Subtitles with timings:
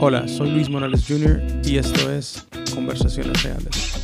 [0.00, 1.42] Hola, soy Luis Morales Jr.
[1.64, 4.00] y esto es Conversaciones Reales.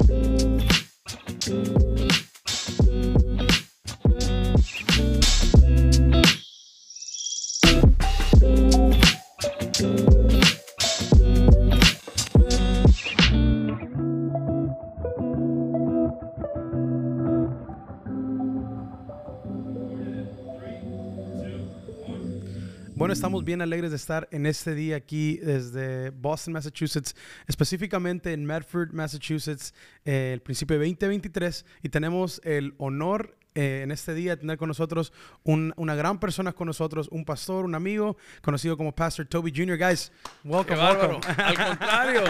[23.44, 27.14] Estamos bien alegres de estar en este día aquí desde Boston, Massachusetts,
[27.46, 29.74] específicamente en Medford, Massachusetts,
[30.06, 31.66] eh, el principio de 2023.
[31.82, 35.12] Y tenemos el honor eh, en este día de tener con nosotros
[35.44, 39.76] un- una gran persona con nosotros, un pastor, un amigo, conocido como Pastor Toby Jr.
[39.78, 40.10] Guys,
[40.42, 41.20] welcome, welcome.
[41.36, 42.22] Al contrario.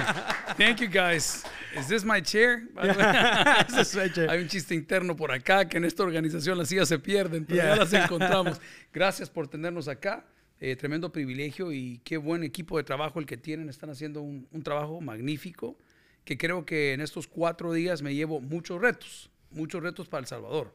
[0.58, 1.42] Thank you guys.
[1.78, 2.64] Is this my chair?
[3.68, 4.28] Ese es su chair.
[4.28, 7.56] Hay un chiste interno por acá que en esta organización las sillas se pierden, pero
[7.62, 7.68] Yeah.
[7.70, 8.60] ya las encontramos.
[8.92, 10.26] Gracias por tenernos acá.
[10.60, 13.68] Eh, tremendo privilegio y qué buen equipo de trabajo el que tienen.
[13.68, 15.76] Están haciendo un, trabajo magnífico
[16.24, 20.26] que creo que en estos cuatro días me llevo muchos retos, muchos retos para El
[20.26, 20.72] Salvador.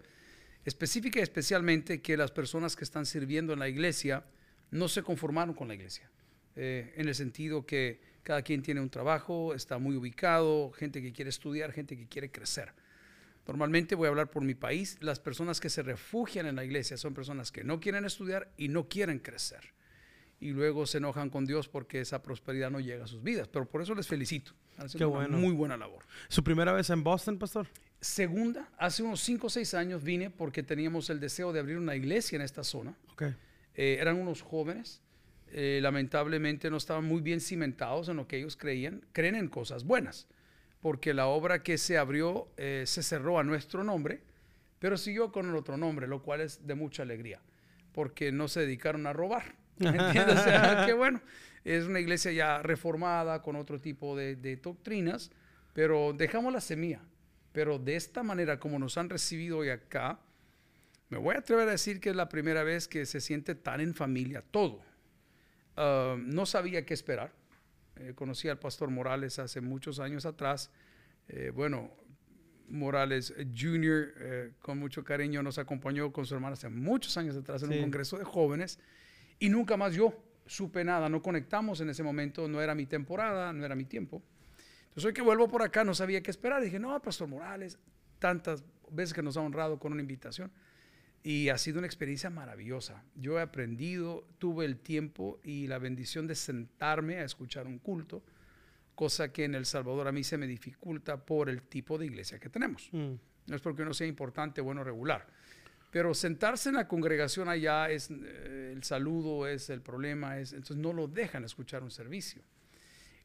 [0.65, 4.25] Específica y especialmente que las personas que están sirviendo en la iglesia
[4.69, 6.11] no se conformaron con la iglesia.
[6.55, 11.13] Eh, en el sentido que cada quien tiene un trabajo, está muy ubicado, gente que
[11.13, 12.73] quiere estudiar, gente que quiere crecer.
[13.49, 16.97] Normalmente voy a hablar por mi país, las personas que se refugian en la iglesia
[16.97, 19.73] son personas que no quieren estudiar y no quieren crecer.
[20.39, 23.47] Y luego se enojan con Dios porque esa prosperidad no llega a sus vidas.
[23.47, 24.53] Pero por eso les felicito.
[24.95, 25.37] Qué una bueno.
[25.39, 26.05] muy buena labor.
[26.27, 27.67] ¿Su primera vez en Boston, pastor?
[27.99, 31.95] Segunda, hace unos 5 o 6 años vine porque teníamos el deseo de abrir una
[31.95, 32.95] iglesia en esta zona.
[33.11, 33.23] Ok.
[33.73, 35.01] Eh, eran unos jóvenes,
[35.51, 39.83] eh, lamentablemente no estaban muy bien cimentados en lo que ellos creían, creen en cosas
[39.83, 40.27] buenas,
[40.81, 44.21] porque la obra que se abrió eh, se cerró a nuestro nombre,
[44.79, 47.41] pero siguió con el otro nombre, lo cual es de mucha alegría,
[47.91, 49.55] porque no se dedicaron a robar.
[49.79, 51.21] O sea, qué bueno.
[51.63, 55.31] Es una iglesia ya reformada, con otro tipo de, de doctrinas,
[55.73, 57.01] pero dejamos la semilla.
[57.51, 60.19] Pero de esta manera, como nos han recibido hoy acá,
[61.09, 63.81] me voy a atrever a decir que es la primera vez que se siente tan
[63.81, 64.81] en familia todo.
[65.75, 67.31] Ah, no sabía qué esperar.
[67.99, 70.71] Eh, conocí al pastor Morales hace muchos años atrás.
[71.27, 71.91] Eh, bueno,
[72.69, 77.35] Morales eh, Jr., eh, con mucho cariño, nos acompañó con su hermana hace muchos años
[77.35, 77.75] atrás en Sí.
[77.75, 78.79] un congreso de jóvenes
[79.39, 80.13] y nunca más yo
[80.45, 84.21] supe nada, no conectamos en ese momento, no era mi temporada, no era mi tiempo.
[84.83, 86.61] Entonces hoy que vuelvo por acá no sabía qué esperar.
[86.63, 87.77] Dije, no, Pastor Morales,
[88.17, 90.51] tantas veces que nos ha honrado con una invitación.
[91.23, 93.03] Y ha sido una experiencia maravillosa.
[93.15, 98.23] Yo he aprendido, tuve el tiempo y la bendición de sentarme a escuchar un culto,
[98.95, 102.39] cosa que en El Salvador a mí se me dificulta por el tipo de iglesia
[102.39, 102.89] que tenemos.
[102.91, 103.13] Mm.
[103.47, 105.27] No es porque no sea importante, bueno, regular.
[105.91, 110.77] Pero sentarse en la congregación allá es eh, el saludo, es el problema, es, entonces
[110.77, 112.41] no lo dejan escuchar un servicio.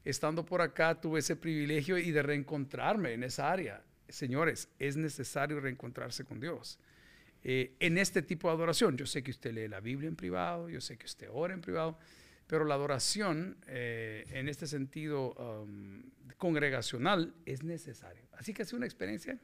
[0.03, 3.83] Estando por acá tuve ese privilegio y de reencontrarme en esa área.
[4.07, 6.79] Señores, es necesario reencontrarse con Dios.
[7.47, 10.67] Eh, en este tipo de adoración, yo sé que usted lee la Biblia en privado,
[10.67, 11.97] yo sé que usted ora en privado,
[12.47, 16.01] pero la adoración eh, en este sentido um,
[16.37, 18.23] congregacional es necesario.
[18.37, 19.37] Así que ha sido una experiencia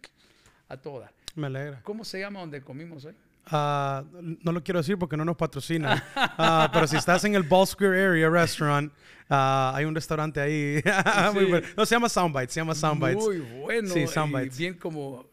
[0.67, 1.11] a toda.
[1.35, 1.81] Me alegra.
[1.83, 3.13] ¿Cómo se llama donde comimos hoy?
[3.45, 4.03] Ah,
[4.43, 6.01] no lo quiero decir porque no nos patrocinan.
[6.15, 8.91] Ah, pero si estás en el Ball Square Area Restaurant,
[9.29, 10.81] ah, hay un restaurante ahí.
[11.33, 11.49] Muy Sí.
[11.51, 11.67] bueno.
[11.77, 12.53] No, se llama Soundbites.
[12.53, 13.23] Se llama Soundbites.
[13.23, 13.89] Muy bueno.
[13.89, 14.57] Sí, y Soundbites.
[14.57, 15.27] bien como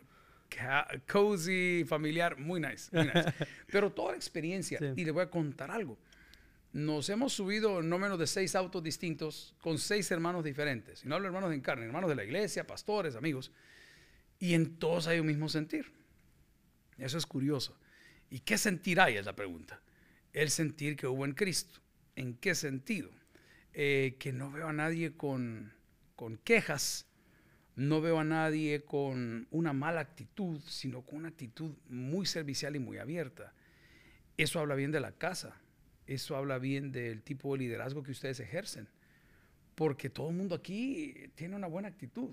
[1.10, 3.32] cozy, familiar, muy nice, muy nice.
[3.70, 4.86] Pero toda la experiencia, Sí.
[4.96, 5.98] y le voy a contar algo.
[6.72, 11.04] Nos hemos subido no menos de seis autos distintos con seis hermanos diferentes.
[11.04, 13.50] Y no hablo de hermanos en carne, hermanos de la iglesia, pastores, amigos.
[14.38, 15.90] Y en todos hay un mismo sentir.
[16.98, 17.76] Eso es curioso.
[18.30, 19.16] ¿Y qué sentir hay?
[19.16, 19.80] Es la pregunta.
[20.32, 21.80] El sentir que hubo en Cristo.
[22.16, 23.10] ¿En qué sentido?
[23.72, 25.72] Eh, que no veo a nadie con,
[26.16, 27.06] con quejas,
[27.78, 32.80] no veo a nadie con una mala actitud, sino con una actitud muy servicial y
[32.80, 33.54] muy abierta.
[34.36, 35.54] Eso habla bien de la casa,
[36.08, 38.88] eso habla bien del tipo de liderazgo que ustedes ejercen,
[39.76, 42.30] porque todo el mundo aquí tiene una buena actitud.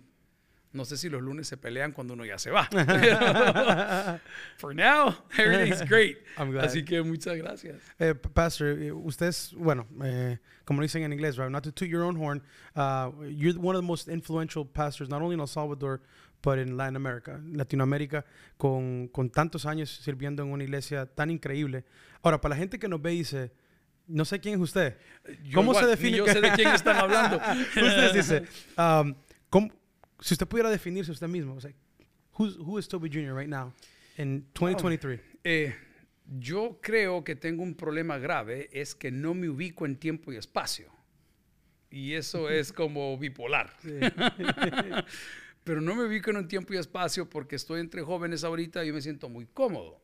[0.76, 2.68] No sé si los lunes se pelean cuando uno ya se va.
[4.58, 6.18] For now, everything's great.
[6.38, 6.66] I'm glad.
[6.66, 7.78] Así que muchas gracias.
[7.98, 11.50] Eh, Pastor, eh, usted es, bueno, eh, como dicen en inglés, right?
[11.50, 12.42] Not to toot your own horn,
[12.76, 16.02] uh, you're one of the most influential pastors, not only in El Salvador,
[16.42, 18.26] but in Latin America, Latinoamérica,
[18.58, 21.86] con, con tantos años sirviendo en una iglesia tan increíble.
[22.22, 23.52] Ahora, para la gente que nos ve y dice,
[24.08, 24.98] no sé quién es usted.
[25.44, 26.18] Yo ¿Cómo igual, se define?
[26.18, 27.38] yo sé de quién están hablando.
[27.38, 28.44] usted dice,
[28.78, 29.16] um,
[29.50, 29.72] ¿cómo-
[30.26, 31.72] si usted pudiera definirse usted mismo, o sea,
[32.36, 33.36] who's, who is Toby Jr.
[33.36, 33.72] right now
[34.18, 35.20] in 2023?
[35.44, 35.76] Eh,
[36.40, 40.38] Yo creo que tengo un problema grave, es que no me ubico en tiempo y
[40.38, 40.90] espacio.
[41.92, 43.72] Y eso es como bipolar.
[45.64, 48.88] Pero no me ubico en un tiempo y espacio porque estoy entre jóvenes ahorita y
[48.88, 50.02] yo me siento muy cómodo.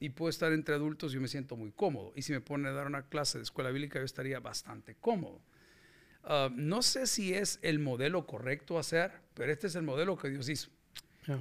[0.00, 2.12] Y puedo estar entre adultos y yo me siento muy cómodo.
[2.14, 5.40] Y si me ponen a dar una clase de escuela bíblica, yo estaría bastante cómodo.
[6.24, 10.16] Ah, no sé si es el modelo correcto a hacer, pero este es el modelo
[10.16, 10.70] que Dios hizo.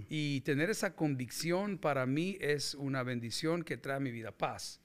[0.09, 4.79] Y tener esa convicción para mí es una bendición que trae a mi vida paz.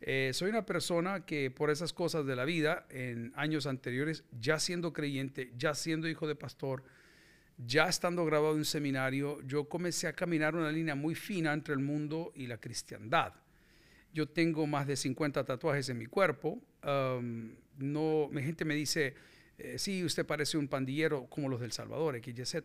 [0.00, 4.58] Eh, soy una persona que por esas cosas de la vida, en años anteriores, ya
[4.58, 6.82] siendo creyente, ya siendo hijo de pastor,
[7.56, 11.74] ya estando grabado en un seminario, yo comencé a caminar una línea muy fina entre
[11.74, 13.34] el mundo y la cristiandad.
[14.12, 16.60] Yo tengo más de 50 tatuajes en mi cuerpo.
[17.78, 19.14] No, mi gente me dice,
[19.58, 22.56] eh, sí, usted parece un pandillero como los del Salvador, XYZ.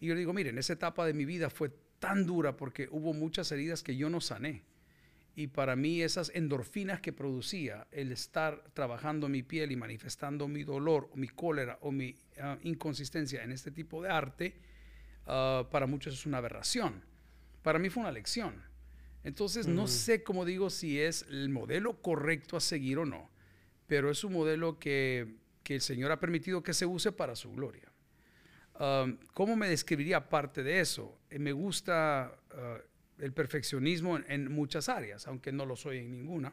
[0.00, 3.50] Y yo digo, miren, esa etapa de mi vida fue tan dura porque hubo muchas
[3.52, 4.62] heridas que yo no sané.
[5.36, 10.62] Y para mí esas endorfinas que producía el estar trabajando mi piel y manifestando mi
[10.62, 14.54] dolor o mi cólera o mi ah, inconsistencia en este tipo de arte,
[15.26, 17.02] ah, para muchos es una aberración.
[17.62, 18.62] Para mí fue una lección.
[19.24, 23.30] Entonces no sé, cómo digo, si es el modelo correcto a seguir o no,
[23.94, 27.52] pero es un modelo que, que el Señor ha permitido que se use para su
[27.52, 27.92] gloria.
[29.34, 31.16] ¿Cómo me describiría parte de eso?
[31.30, 32.78] Eh, me gusta ah,
[33.18, 36.52] el perfeccionismo en, muchas áreas, aunque no lo soy en ninguna,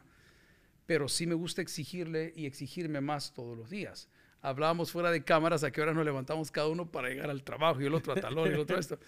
[0.86, 4.08] pero sí me gusta exigirle y exigirme más todos los días.
[4.40, 7.80] Hablábamos fuera de cámaras a qué hora nos levantamos cada uno para llegar al trabajo
[7.80, 9.00] y el otro a tal hora y el otro a esto.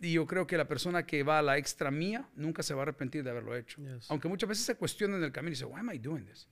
[0.00, 2.80] Y yo creo que la persona que va a la extra mía nunca se va
[2.80, 3.82] a arrepentir de haberlo hecho.
[4.08, 6.48] Aunque muchas veces se cuestiona en el camino y dice, why am I doing this?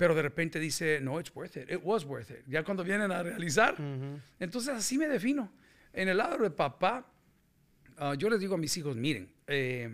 [0.00, 2.42] Pero de repente dice, no, it's worth it, it was worth it.
[2.46, 3.76] Ya cuando vienen a realizar.
[4.38, 5.52] Entonces así me defino.
[5.92, 7.06] En el lado de papá,
[7.98, 9.90] ah, yo les digo a mis hijos, miren, eh,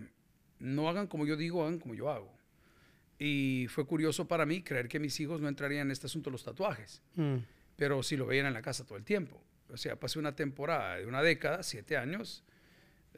[0.61, 2.33] no hagan como yo digo, hagan como yo hago.
[3.19, 6.35] Y fue curioso para mí creer que mis hijos no entrarían en este asunto de
[6.35, 7.39] los tatuajes, mm.
[7.75, 9.43] pero si lo veían en la casa todo el tiempo.
[9.71, 12.45] O sea, pasé una temporada de una década, siete años,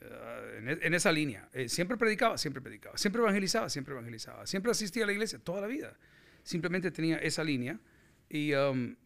[0.00, 1.50] ah, en, e, en, esa línea.
[1.52, 5.60] Eh, siempre predicaba, siempre predicaba, siempre evangelizaba, siempre evangelizaba, siempre asistía a la iglesia toda
[5.60, 5.94] la vida
[6.48, 7.78] simplemente tenía esa línea.
[8.30, 8.96] Y um,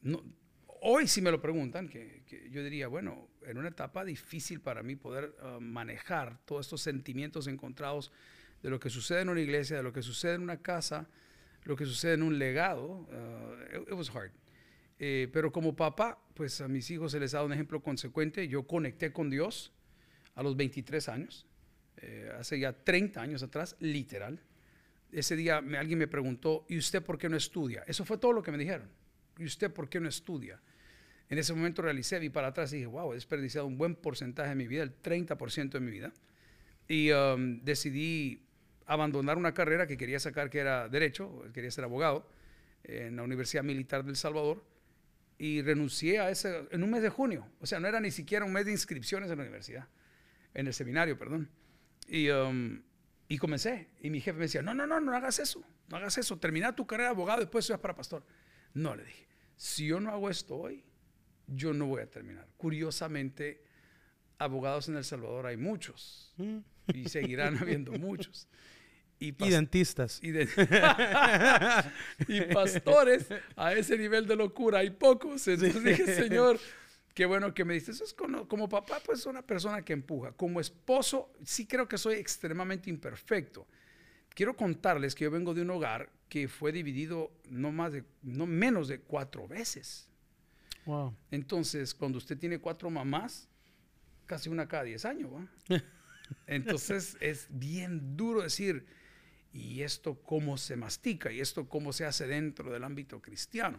[0.81, 2.23] hoy si me lo preguntan, que,
[2.53, 7.49] yo diría, bueno, en una etapa difícil para mí poder uh, manejar todos estos sentimientos
[7.49, 8.13] encontrados
[8.63, 11.09] de lo que sucede en una iglesia, de lo que sucede en una casa,
[11.65, 14.31] lo que sucede en un legado, uh, it, was hard.
[15.01, 18.47] Eh, pero como papá, pues a mis hijos se les ha dado un ejemplo consecuente.
[18.47, 19.73] Yo conecté con Dios
[20.37, 21.49] a los 23 años,
[21.97, 24.41] eh, hace ya 30 años atrás, literal
[25.13, 27.85] ese día alguien me preguntó, ¿y usted por qué no estudia?
[27.87, 28.89] Eso fue todo lo que me dijeron.
[29.39, 30.61] ¿Y usted por qué no estudia?
[31.29, 34.51] En ese momento realicé, vi para atrás y dije, wow, he desperdiciado un buen porcentaje
[34.51, 36.13] de mi vida, el 30% de mi vida.
[36.89, 38.45] Y um, decidí
[38.87, 42.29] abandonar una carrera que quería sacar, que era derecho, quería ser abogado,
[42.85, 44.65] en la Universidad Militar del Salvador.
[45.39, 47.47] Y renuncié a ese en un mes de junio.
[47.61, 49.89] O sea, no era ni siquiera un mes de inscripciones en la universidad,
[50.55, 51.49] en el seminario, perdón.
[52.09, 52.83] Y um,
[53.33, 53.89] y comencé.
[54.03, 55.65] Y mi jefe me decía, no, no, no, no hagas eso.
[55.89, 56.37] No hagas eso.
[56.39, 58.23] Termina tu carrera de abogado, después seas para pastor.
[58.75, 59.27] No, le dije,
[59.57, 60.85] si yo no hago esto hoy,
[61.47, 62.47] yo no voy a terminar.
[62.59, 63.65] Curiosamente,
[64.37, 66.35] abogados en El Salvador hay muchos.
[66.93, 68.49] Y seguirán habiendo muchos.
[69.19, 70.21] Y, dentistas.
[70.23, 70.33] Y,
[72.29, 75.49] y, pastores a ese nivel de locura hay pocos.
[75.49, 76.61] Entonces dije, Señor,
[77.15, 78.01] Qué bueno que me dices.
[78.01, 80.33] Es como, como, papá, pues una persona que empuja.
[80.33, 83.67] Como esposo, sí creo que soy extremadamente imperfecto.
[84.31, 88.47] Quiero contarles que yo vengo de un hogar que fue dividido no, más de, no
[88.47, 90.09] menos de cuatro veces.
[90.87, 91.15] Wow.
[91.31, 93.49] Entonces, cuando usted tiene cuatro mamás,
[94.27, 95.31] casi una cada diez años.
[96.47, 98.87] Entonces, es bien duro decir,
[99.53, 101.31] ¿y esto cómo se mastica?
[101.31, 103.79] ¿Y esto cómo se hace dentro del ámbito cristiano?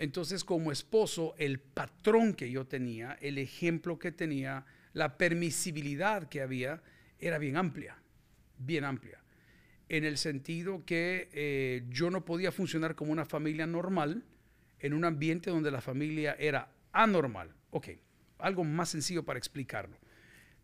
[0.00, 4.64] Entonces, como esposo, el patrón que yo tenía, el ejemplo que tenía,
[4.94, 6.82] la permisibilidad que había,
[7.18, 7.98] era bien amplia,
[8.56, 9.18] bien amplia.
[9.90, 14.24] En el sentido que eh, yo no podía funcionar como una familia normal
[14.78, 17.54] en un ambiente donde la familia era anormal.
[17.68, 17.88] Ok,
[18.38, 19.98] algo más sencillo para explicarlo.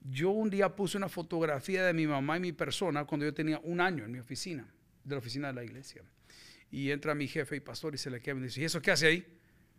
[0.01, 3.61] Yo un día puse una fotografía de mi mamá y mi persona cuando yo tenía
[3.65, 4.67] un año en mi oficina,
[5.05, 6.03] de la oficina de la iglesia.
[6.71, 8.91] Y entra mi jefe y pastor y se le queda y dice, ¿y eso qué
[8.91, 9.27] hace ahí?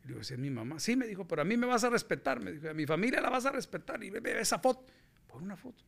[0.03, 0.79] Y le digo, es mi mamá.
[0.79, 2.39] Sí, me dijo, pero a mí me vas a respetar.
[2.39, 4.03] Me dijo, a mi familia la vas a respetar.
[4.03, 4.85] Y ve, esa foto.
[5.27, 5.83] Por una foto.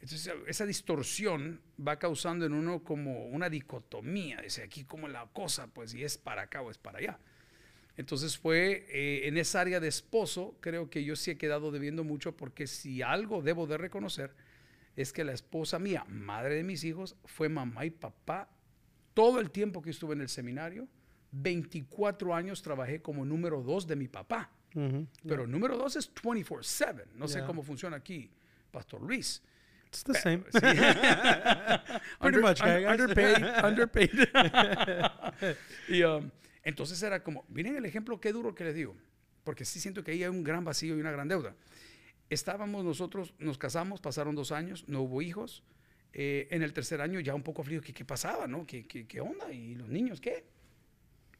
[0.00, 4.40] Entonces, esa distorsión va causando en uno como una dicotomía.
[4.42, 7.18] Dice, aquí como la cosa, pues, y es para acá o es para allá.
[7.98, 12.04] Entonces fue eh, en esa área de esposo, creo que yo sí he quedado debiendo
[12.04, 14.36] mucho porque si algo debo de reconocer
[14.94, 18.48] es que la esposa mía, madre de mis hijos, fue mamá y papá
[19.18, 20.86] todo el tiempo que estuve en el seminario.
[21.32, 24.48] 24 años trabajé como número dos de mi papá.
[25.26, 27.04] Pero número dos es 24/7.
[27.16, 28.30] No sé cómo funciona aquí,
[28.70, 29.42] Pastor Luis.
[29.88, 30.38] It's the same.
[32.20, 34.10] Pretty much, underpaid, underpaid.
[35.88, 36.30] y um,
[36.62, 38.94] entonces era como, miren el ejemplo qué duro que les digo,
[39.42, 41.56] porque sí siento que ahí hay un gran vacío y una gran deuda.
[42.30, 45.64] Estábamos nosotros, nos casamos, pasaron dos años, no hubo hijos.
[46.12, 48.46] Eh, en el tercer año ya un poco frío, ¿qué, qué pasaba?
[48.46, 48.66] ¿no?
[48.66, 49.52] ¿Qué, ¿Qué, qué, onda?
[49.52, 50.44] ¿Y los niños qué?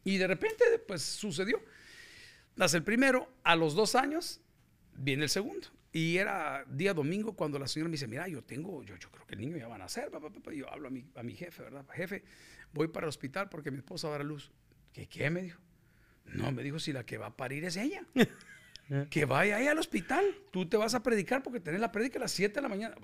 [0.04, 1.60] Y de repente, pues sucedió.
[2.56, 4.40] Nace el primero, a los dos años
[4.94, 5.68] viene el segundo.
[5.92, 9.26] Y era día domingo cuando la señora me dice, mira, yo tengo, yo, yo creo
[9.26, 10.10] que el niño ya va a nacer.
[10.10, 10.52] Papá, papá.
[10.52, 11.86] Yo hablo a mi, a mi jefe, ¿verdad?
[11.94, 12.24] Jefe,
[12.72, 14.50] voy para el hospital porque mi esposa va a dar a luz.
[14.92, 15.30] ¿Qué, qué?
[15.30, 15.60] Me dijo.
[16.26, 18.04] No, me dijo, si la que va a parir es ella.
[19.10, 20.24] que vaya ahí al hospital.
[20.50, 22.96] Tú te vas a predicar porque tenés la predica a las 7 de la mañana.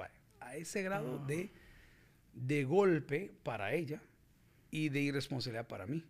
[0.54, 1.50] A ese grado de,
[2.32, 4.00] de golpe para ella
[4.70, 6.04] y de irresponsabilidad para mí.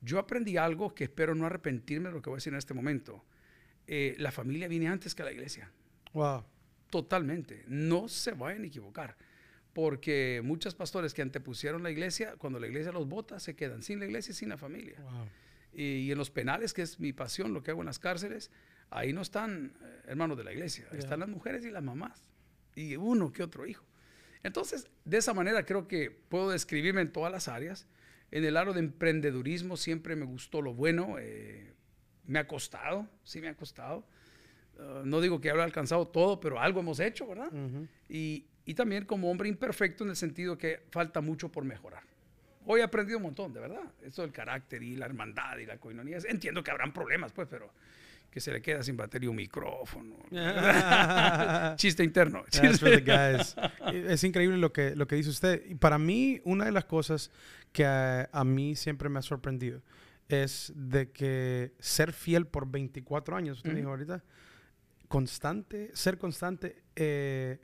[0.00, 2.74] Yo aprendí algo que espero no arrepentirme de lo que voy a decir en este
[2.74, 3.24] momento.
[3.86, 5.70] Eh, la familia viene antes que la iglesia.
[6.12, 6.44] Wow.
[6.90, 7.64] Totalmente.
[7.68, 9.16] No se vayan a equivocar.
[9.72, 14.00] Porque muchos pastores que antepusieron la iglesia, cuando la iglesia los vota, se quedan sin
[14.00, 15.00] la iglesia y sin la familia.
[15.00, 15.28] Wow.
[15.72, 18.50] Y, y, en los penales, que es mi pasión, lo que hago en las cárceles,
[18.90, 20.98] ahí no están eh, hermanos de la iglesia, yeah.
[20.98, 22.31] están las mujeres y las mamás.
[22.74, 23.84] Y uno que otro hijo.
[24.42, 27.86] Entonces, de esa manera creo que puedo describirme en todas las áreas.
[28.30, 31.16] En el aro de emprendedurismo siempre me gustó lo bueno.
[31.18, 31.72] Eh,
[32.26, 34.04] me ha costado, sí me ha costado.
[34.78, 37.52] Uh, no digo que haya alcanzado todo, pero algo hemos hecho, ¿verdad?
[37.52, 37.88] Uh -huh.
[38.08, 42.02] y, y, también como hombre imperfecto en el sentido que falta mucho por mejorar.
[42.64, 43.82] Hoy he aprendido un montón, de verdad.
[44.02, 46.18] Esto del carácter y la hermandad y la coinonía.
[46.26, 47.72] Entiendo que habrán problemas, pues, pero
[48.32, 50.16] que se le queda sin batería un micrófono.
[51.76, 52.44] Chiste interno.
[52.48, 55.62] es increíble lo que, lo que dice usted.
[55.68, 57.30] Y para mí, una de las cosas
[57.72, 59.82] que a, a mí siempre me ha sorprendido
[60.28, 63.76] es de que ser fiel por 24 años, usted uh -huh.
[63.76, 64.24] dijo ahorita,
[65.08, 67.60] constante, ser constante, eh,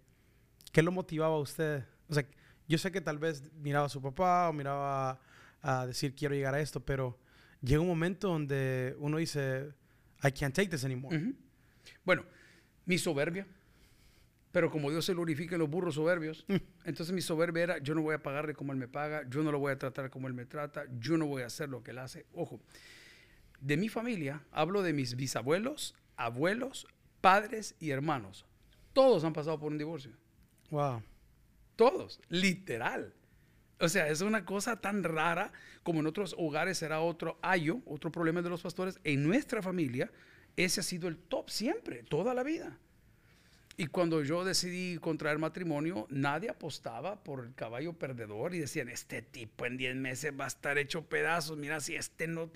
[0.71, 1.83] ¿qué lo motivaba a usted?
[2.11, 2.27] O sea,
[2.69, 5.19] yo sé que tal vez miraba a su papá o miraba
[5.63, 7.19] a decir quiero llegar a esto, pero
[7.63, 9.73] llega un momento donde uno dice,
[10.23, 11.17] I can't take this anymore.
[11.17, 11.35] Uh -huh.
[12.05, 12.25] Bueno,
[12.87, 13.47] mi soberbia,
[14.53, 16.45] pero como Dios se glorifica en los burros soberbios,
[16.85, 19.53] entonces mi soberbia era, yo no voy a pagarle como Él me paga, yo no
[19.53, 21.91] lo voy a tratar como Él me trata, yo no voy a hacer lo que
[21.91, 22.27] Él hace.
[22.33, 22.61] Ojo,
[23.61, 26.87] de mi familia hablo de mis bisabuelos, abuelos,
[27.21, 28.47] padres y hermanos.
[28.93, 30.13] Todos han pasado por un divorcio.
[30.71, 31.03] Wow.
[31.77, 33.15] Todos, literal.
[33.81, 38.11] O sea, es una cosa tan rara como en otros hogares será otro ayo, otro
[38.11, 38.99] problema de los pastores.
[39.05, 40.11] En nuestra familia,
[40.57, 42.79] ese ha sido el top siempre, toda la vida.
[43.77, 49.23] Y cuando yo decidí contraer matrimonio, nadie apostaba por el caballo perdedor y decían, este
[49.23, 52.51] tipo en 10 meses va a estar hecho pedazos, mira si este no...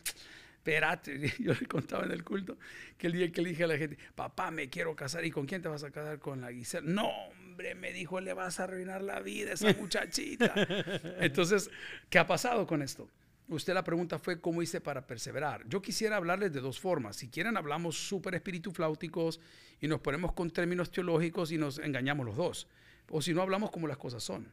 [0.56, 2.58] Espérate, yo le contaba en el culto
[2.98, 5.46] que el día que le dije a la gente, papá, me quiero casar, ¿y con
[5.46, 6.18] quién te vas a casar?
[6.18, 6.88] Con la Gisela.
[6.88, 7.08] No,
[7.52, 10.52] hombre, me dijo, le vas a arruinar la vida a esa muchachita.
[11.20, 11.70] Entonces,
[12.08, 13.08] ¿qué ha pasado con esto?
[13.48, 15.68] Usted la pregunta fue cómo hice para perseverar.
[15.68, 17.16] Yo quisiera hablarles de dos formas.
[17.16, 19.38] Si quieren, hablamos súper espíritu flauticos
[19.80, 22.68] y nos ponemos con términos teológicos y nos engañamos los dos.
[23.10, 24.50] O si no, hablamos como las cosas son.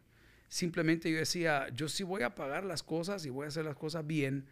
[0.50, 3.77] Simplemente yo decía, yo sí voy a pagar las cosas y voy a hacer las
[3.77, 4.46] cosas bien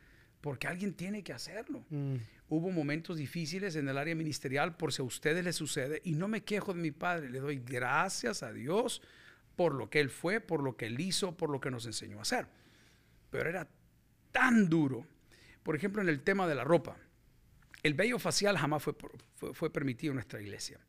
[0.47, 1.83] porque alguien tiene que hacerlo.
[1.89, 2.15] Mm.
[2.47, 6.29] Hubo momentos difíciles en el área ministerial por si a ustedes les sucede y no
[6.29, 9.01] me quejo de mi padre, le doy gracias a Dios
[9.57, 12.19] por lo que él fue, por lo que él hizo, por lo que nos enseñó
[12.19, 12.47] a hacer.
[13.29, 13.67] Pero era
[14.31, 15.05] tan duro.
[15.63, 16.95] Por ejemplo, en el tema de la ropa.
[17.83, 18.95] El vello facial jamás fue,
[19.35, 20.79] fue, fue permitido en nuestra iglesia.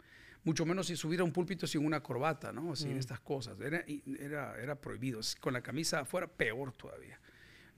[0.44, 2.76] Mucho menos si subiera a un púlpito sin una corbata, ¿no?
[2.76, 2.98] Sin mm.
[2.98, 3.60] estas cosas.
[3.60, 3.84] Era,
[4.20, 5.18] era, era prohibido.
[5.40, 7.18] Con la camisa afuera, peor todavía.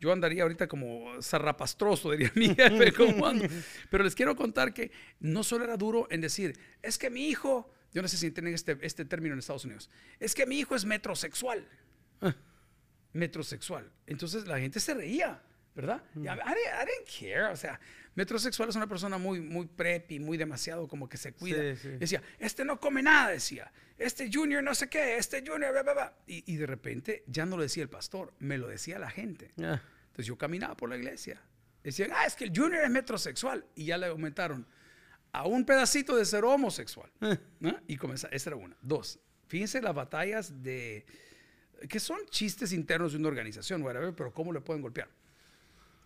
[0.01, 3.47] Yo andaría ahorita como zarrapastroso, diría mi jefe, como ando.
[3.91, 4.91] Pero les quiero contar que
[5.21, 8.55] no solo era duro en decir, es que mi hijo, yo no sé si tienen
[8.55, 11.69] este, este término en Estados Unidos, es que mi hijo es metrosexual.
[12.23, 12.35] Ah.
[13.13, 13.93] Metrosexual.
[14.07, 15.43] Entonces la gente se reía,
[15.81, 16.03] ¿verdad?
[16.15, 16.25] Mm.
[16.25, 17.45] I, I, I, didn't care.
[17.53, 17.81] O sea,
[18.15, 21.75] metrosexual es una persona muy, muy preppy, muy demasiado como que se cuida.
[21.77, 21.89] Sí, sí.
[21.99, 23.73] Decía, este no come nada, decía.
[23.99, 26.15] Este junior no sé qué, este junior, bla, bla, bla.
[26.27, 29.51] Y, y, de repente ya no lo decía el pastor, me lo decía la gente.
[29.57, 29.83] Yeah.
[30.07, 31.41] Entonces yo caminaba por la iglesia.
[31.83, 33.67] Decían, ah, es que el junior es metrosexual.
[33.75, 34.67] Y ya le aumentaron
[35.33, 37.11] a un pedacito de ser homosexual.
[37.61, 37.77] ¿no?
[37.87, 38.77] Y comenzó, esa era una.
[38.83, 41.07] Dos, fíjense las batallas de,
[41.89, 45.09] que son chistes internos de una organización, whatever, pero cómo le pueden golpear.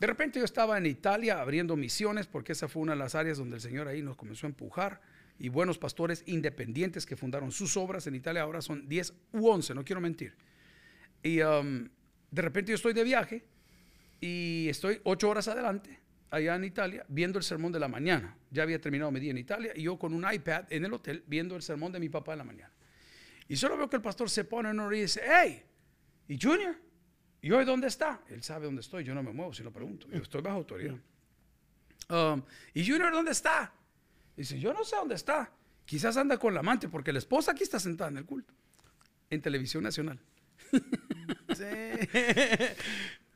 [0.04, 3.38] De repente yo estaba en Italia abriendo misiones, porque esa fue una de las áreas
[3.38, 5.00] donde el Señor ahí nos comenzó a empujar.
[5.38, 9.74] y buenos pastores independientes que fundaron sus obras en Italia, ahora son 10 u 11,
[9.74, 10.34] no quiero mentir.
[11.22, 11.88] Y um,
[12.30, 13.46] de repente yo estoy de viaje
[14.20, 15.98] y estoy ocho horas adelante,
[16.30, 18.36] allá en Italia, viendo el sermón de la mañana.
[18.50, 21.24] Ya había terminado mi día en Italia y yo con un iPad en el hotel
[21.26, 22.74] viendo el sermón de mi papá en la mañana.
[23.48, 25.62] Y solo veo que el pastor se pone en una y dice, hey,
[26.28, 26.83] ¿y Junior?
[27.44, 28.22] ¿Y hoy dónde está?
[28.30, 30.08] Él sabe dónde estoy, yo no me muevo si lo pregunto.
[30.10, 30.96] Yo estoy bajo autoridad.
[32.08, 33.70] Um, ¿Y Junior dónde está?
[34.34, 35.52] Dice, yo no sé dónde está.
[35.84, 38.54] Quizás anda con la amante porque la esposa aquí está sentada en el culto,
[39.28, 40.18] en televisión nacional.
[41.54, 41.64] Sí.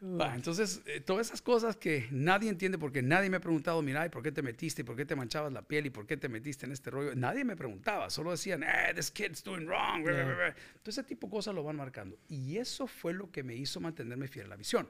[0.00, 4.08] Entonces, eh, todas esas cosas que nadie entiende porque nadie me ha preguntado, mira, ¿y
[4.08, 4.82] por qué te metiste?
[4.82, 5.86] ¿Y por qué te manchabas la piel?
[5.86, 7.16] ¿Y por qué te metiste en este rollo?
[7.16, 10.06] Nadie me preguntaba, solo decían, eh, this kid's doing wrong.
[10.06, 10.54] Entonces,
[10.86, 12.16] ese tipo de cosas lo van marcando.
[12.28, 14.88] Y eso fue lo que me hizo mantenerme fiel a la visión.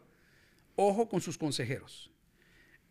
[0.77, 2.11] Ojo con sus consejeros.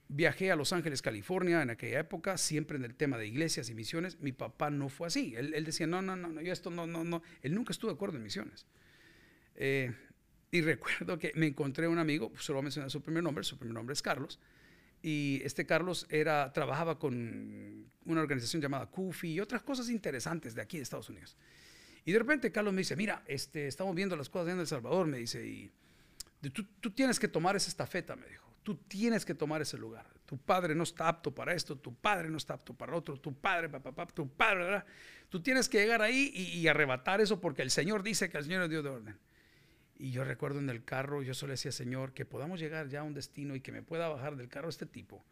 [0.10, 3.76] Viajé a Los Ángeles, California en aquella época, siempre en el tema de iglesias y
[3.76, 4.20] misiones.
[4.22, 5.36] Mi papá no fue así.
[5.36, 7.22] Él, decía, no, no, no, yo esto no, no, no.
[7.42, 8.66] Él nunca estuvo de acuerdo en misiones.
[9.56, 9.94] Eh,
[10.52, 13.74] y recuerdo que me encontré un amigo, pues, solo mencionar su primer nombre, su primer
[13.74, 14.40] nombre es Carlos.
[15.02, 20.62] Y este Carlos era, trabajaba con una organización llamada CUFI y otras cosas interesantes de
[20.62, 21.38] aquí de Estados Unidos.
[22.04, 25.08] Y de repente Carlos me dice, mira, este, estamos viendo las cosas en El Salvador,
[25.08, 25.72] me dice, y
[26.50, 28.48] tú, tú tienes que tomar esa estafeta, me dijo.
[28.64, 30.06] Tú tienes que tomar ese lugar.
[30.26, 33.34] Tu padre no está apto para esto, tu padre no está apto para otro, tu
[33.34, 34.86] padre, papá, tu padre, ¿verdad?
[35.30, 38.64] Tú tienes que llegar ahí y, arrebatar eso porque el Señor dice que el Señor
[38.64, 39.18] es Dios de orden.
[39.98, 43.04] Y yo recuerdo en el carro, yo solo decía, Señor, que podamos llegar ya a
[43.04, 45.24] un destino y que me pueda bajar del carro este tipo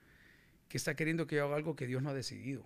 [0.67, 2.63] que está queriendo que yo haga algo que Dios no ha decidido.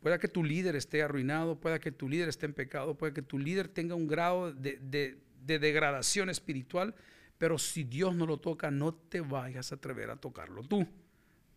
[0.00, 3.22] Pueda que tu líder esté arruinado, pueda que tu líder esté en pecado, pueda que
[3.22, 6.94] tu líder tenga un grado de, de degradación espiritual
[7.42, 10.86] pero si Dios no lo toca, no te vayas a atrever a tocarlo tú,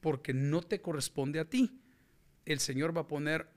[0.02, 1.80] porque no te corresponde a ti.
[2.44, 3.48] El Señor va a poner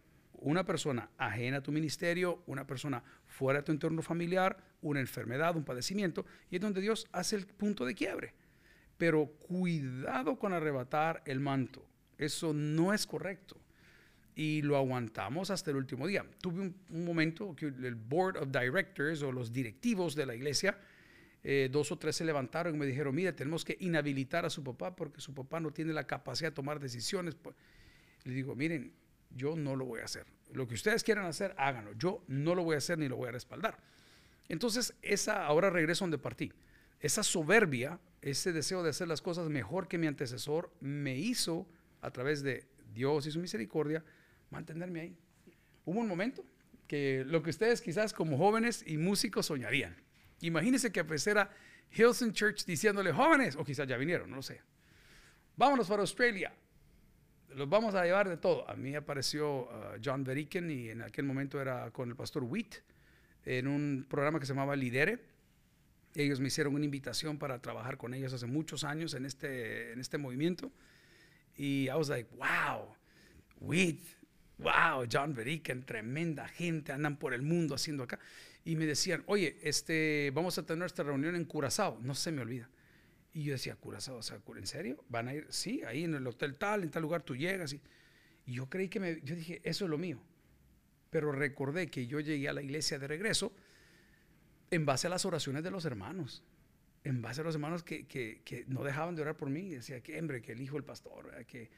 [0.41, 5.57] una persona ajena a tu ministerio, una persona fuera de tu entorno familiar, una enfermedad,
[5.57, 8.35] un padecimiento, y es donde Dios hace el punto de quiebre.
[8.97, 11.87] Pero cuidado con arrebatar el manto.
[12.17, 13.57] Eso no es correcto.
[14.35, 16.25] Y lo aguantamos hasta el último día.
[16.41, 20.79] Tuve un, momento que el Board of Directors o los directivos de la iglesia
[21.45, 24.63] eh, dos o tres se levantaron y me dijeron, mire, tenemos que inhabilitar a su
[24.65, 27.35] papá porque su papá no tiene la capacidad de tomar decisiones.
[27.35, 27.55] Pues,
[28.25, 28.93] le digo, miren,
[29.31, 30.27] yo no lo voy a hacer.
[30.53, 31.93] Lo que ustedes quieran hacer, háganlo.
[31.95, 33.79] Yo no lo voy a hacer ni lo voy a respaldar.
[34.49, 36.53] Entonces, esa, ahora regreso donde partí.
[37.01, 41.67] Esa soberbia, ese deseo de hacer las cosas mejor que mi antecesor, me hizo,
[42.01, 44.05] a través de Dios y su misericordia,
[44.51, 45.17] mantenerme ahí.
[45.85, 46.45] Hubo un momento
[46.87, 49.97] que lo que ustedes quizás como jóvenes y músicos soñarían
[50.41, 51.51] Imagínense que apareciera
[51.91, 54.61] Hilson Church diciéndole, jóvenes, o quizás ya vinieron, no lo sé.
[55.57, 56.53] Vámonos para Australia.
[57.55, 58.69] Los vamos a llevar de todo.
[58.69, 59.69] A mí apareció uh,
[60.05, 62.77] John Beriken y en aquel momento era con el pastor Witt
[63.45, 65.19] en un programa que se llamaba Lidere.
[66.15, 70.01] Ellos me hicieron una invitación para trabajar con ellos hace muchos años en este, en
[70.01, 70.71] este movimiento.
[71.57, 72.95] Y I was like, wow,
[73.61, 74.03] Witt,
[74.59, 78.19] wow, John Beriken, tremenda gente, andan por el mundo haciendo acá
[78.69, 82.43] y me decían, oye, este, vamos a tener nuestra reunión en Curazao, no se me
[82.43, 82.69] olvida.
[83.33, 85.05] Y yo decía, Curazao, o sea, ¿en serio?
[85.09, 85.47] ¿Van a ir?
[85.51, 87.73] Sí, ahí en el hotel tal, en tal lugar tú llegas.
[87.73, 87.81] Y,
[88.47, 90.19] yo creí que me, yo dije, eso es lo mío.
[91.11, 93.53] Pero recordé que yo llegué a la iglesia de regreso
[94.71, 96.43] en base a las oraciones de los hermanos.
[97.05, 99.69] En base a los hermanos que, que, que no dejaban de orar por mí.
[99.69, 101.71] Decía que, hombre, que el hijo del pastor, que,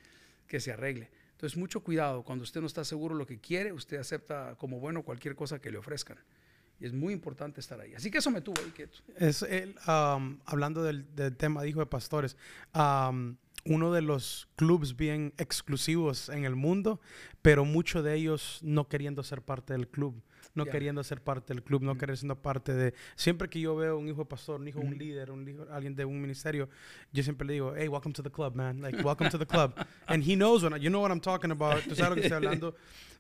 [0.47, 1.11] que se arregle.
[1.33, 2.23] Entonces, mucho cuidado.
[2.23, 5.71] Cuando usted no está seguro lo que quiere, usted acepta como bueno cualquier cosa que
[5.71, 6.19] le ofrezcan.
[6.81, 7.95] Y es muy importante estar ahí.
[7.95, 8.99] Así que eso me tuvo ahí quieto.
[9.17, 12.37] Es el, hablando del, tema de hijo de pastores,
[12.75, 16.99] uno de los clubes bien exclusivos en el mundo,
[17.43, 20.23] pero muchos de ellos no queriendo ser parte del club.
[20.53, 22.93] No queriendo ser parte del club, no queriendo ser parte de...
[23.15, 25.95] Siempre que yo veo un hijo de pastor, un hijo, un líder, un hijo, alguien
[25.95, 26.69] de un ministerio,
[27.13, 28.81] yo siempre le digo, hey, welcome to the club, man.
[28.83, 29.75] Like, welcome to the club.
[30.09, 31.85] And he knows, when you know what I'm talking about.
[31.85, 32.75] Tú sabes lo que estoy hablando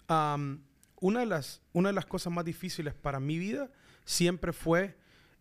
[1.00, 3.70] una de las, una de las cosas más difíciles para mi vida
[4.04, 4.96] siempre fue,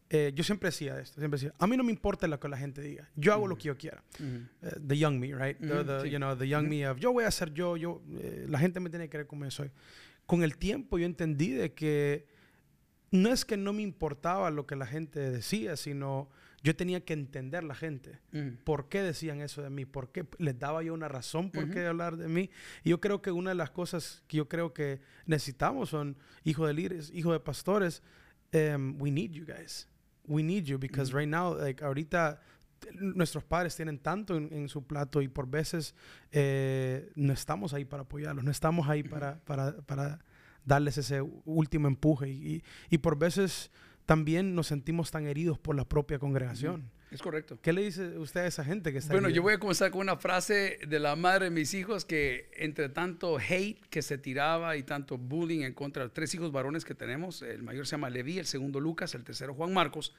[0.10, 2.58] eh, yo siempre decía esto, siempre decía, a mí no me importa lo que la
[2.58, 4.04] gente diga, yo hago lo que yo quiera.
[4.20, 5.58] Eh, the young me, right?
[5.60, 8.60] the, you know, the young me of, yo voy a ser yo, yo, eh, la
[8.60, 9.72] gente me tiene que creer como yo soy.
[10.26, 12.28] Con el tiempo yo entendí de que
[13.12, 16.30] no es que no me importaba lo que la gente decía, sino
[16.62, 18.20] yo tenía que entender la gente.
[18.32, 18.64] Mm.
[18.64, 19.86] ¿Por qué decían eso de mí?
[19.86, 22.50] ¿Por qué les daba yo una razón por qué hablar de mí?
[22.84, 26.68] Y yo creo que una de las cosas que yo creo que necesitamos son hijos
[26.68, 28.04] de líderes, hijos de pastores.
[28.54, 29.88] Um, we need you guys.
[30.26, 31.18] We need you because mm.
[31.18, 32.42] right now, like ahorita
[32.94, 35.96] nuestros padres tienen tanto en, su plato y por veces
[36.32, 40.20] eh, no estamos ahí para apoyarlos, no estamos ahí para, para, para
[40.66, 43.72] darles ese último empuje y, y, por veces
[44.10, 46.90] también nos sentimos tan heridos por la propia congregación.
[47.12, 47.60] Es correcto.
[47.62, 50.02] ¿Qué le dice usted a esa gente que está Bueno, yo voy a comenzar con
[50.02, 54.78] una frase de la madre de mis hijos que entre tanto hate que se tiraba
[54.78, 58.10] y tanto bullying en contra de tres hijos varones que tenemos, el mayor se llama
[58.10, 60.16] Levi, el segundo Lucas, el tercero Juan Marcos,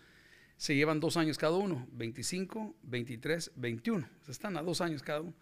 [0.56, 4.08] se llevan dos años cada uno, 25, 23, 21.
[4.28, 5.34] están a dos años cada uno.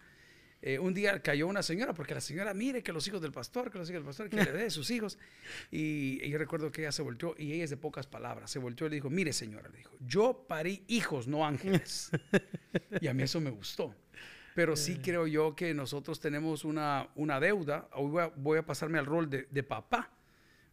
[0.61, 3.71] Eh, un día cayó una señora, porque la señora mire que los hijos del pastor,
[3.71, 5.17] que los hijos del pastor, que le dé sus hijos.
[5.71, 8.87] Y, yo recuerdo que ella se volteó, y ella es de pocas palabras, se volteó
[8.87, 12.11] y le dijo, mire señora, le dijo, yo parí hijos, no ángeles.
[13.01, 13.95] y a mí eso me gustó.
[14.55, 14.99] Pero sí eh.
[15.01, 19.47] creo yo que nosotros tenemos una, una deuda, hoy voy a, pasarme al rol de,
[19.49, 20.11] de, papá,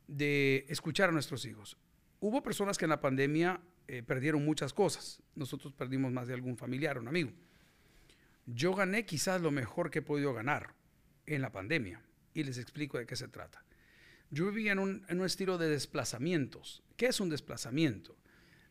[0.09, 1.77] de escuchar a nuestros hijos.
[2.18, 5.22] Hubo personas que en la pandemia eh, perdieron muchas cosas.
[5.35, 7.31] Nosotros perdimos más de algún familiar, un amigo
[8.46, 10.74] yo gané quizás lo mejor que he podido ganar
[11.26, 12.00] en la pandemia
[12.32, 13.64] y les explico de qué se trata.
[14.30, 16.82] Yo vivía en un, estilo de desplazamientos.
[16.96, 18.16] ¿Qué es un desplazamiento?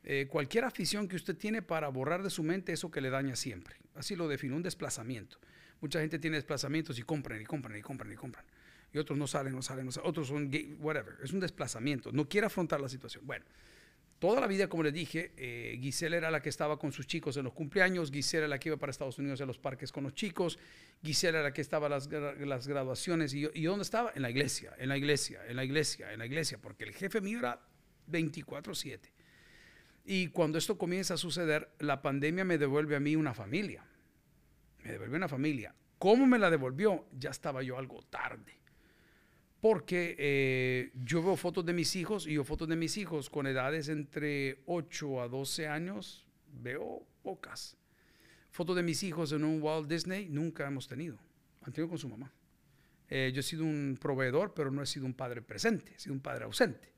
[0.03, 3.35] Eh, cualquier afición que usted tiene para borrar de su mente eso que le daña
[3.35, 3.75] siempre.
[3.95, 5.39] Así lo defino, un desplazamiento.
[5.81, 8.45] Mucha gente tiene desplazamientos y compran y compran y compran y compran.
[8.93, 10.09] Y otros no salen, no salen, no salen.
[10.09, 11.15] Otros son gay, whatever.
[11.23, 12.11] Es un desplazamiento.
[12.11, 13.25] No quiere afrontar la situación.
[13.25, 13.45] Bueno,
[14.19, 17.35] Toda la vida, como les dije, eh, Giselle era la que estaba con sus chicos
[17.35, 20.05] en los cumpleaños, Giselle era la que iba para Estados Unidos a los parques con
[20.05, 20.57] los chicos,
[21.03, 23.33] Giselle era la que estaba las, las graduaciones.
[23.33, 24.13] Y, ¿Y dónde estaba?
[24.15, 27.19] En la iglesia, en la iglesia, en la iglesia, en la iglesia, porque el jefe
[27.19, 27.59] mío era
[28.09, 29.11] 24/7.
[30.05, 33.83] Y cuando esto comienza a suceder, la pandemia me devuelve a mí una familia.
[34.83, 35.75] Me devuelve una familia.
[35.97, 37.07] ¿Cómo me la devolvió?
[37.11, 38.64] Ya estaba yo algo tarde
[39.65, 43.47] porque eh, yo veo fotos de mis hijos y yo fotos de mis hijos con
[43.47, 46.23] edades entre 8 a 12 años,
[46.61, 47.75] veo pocas.
[48.51, 51.17] Fotos de mis hijos en un Walt Disney nunca hemos tenido.
[51.63, 52.31] Han tenido con su mamá.
[53.09, 56.13] Eh, yo he sido un proveedor, pero no he sido un padre presente, he sido
[56.13, 56.93] un padre ausente.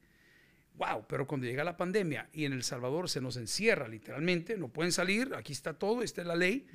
[0.74, 4.68] Wow, pero cuando llega la pandemia y en El Salvador se nos encierra literalmente, no
[4.68, 6.68] pueden salir, aquí está todo, esta es la ley.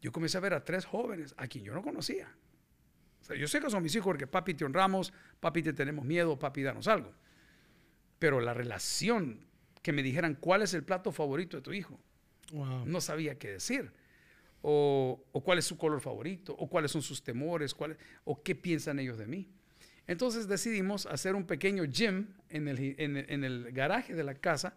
[0.00, 2.32] Yo comencé a ver a tres jóvenes a quien yo no conocía
[3.34, 6.62] yo sé que son mis hijos porque papi te honramos, papi te tenemos miedo, papi
[6.62, 7.12] danos algo.
[8.18, 9.46] Pero la relación,
[9.82, 11.98] que me dijeran cuál es el plato favorito de tu hijo,
[12.52, 13.92] no sabía qué decir.
[14.62, 17.74] O, cuál es su color favorito, o cuáles son sus temores,
[18.24, 19.48] o qué piensan ellos de mí.
[20.06, 24.76] Entonces decidimos hacer un pequeño gym en el, en el garaje de la casa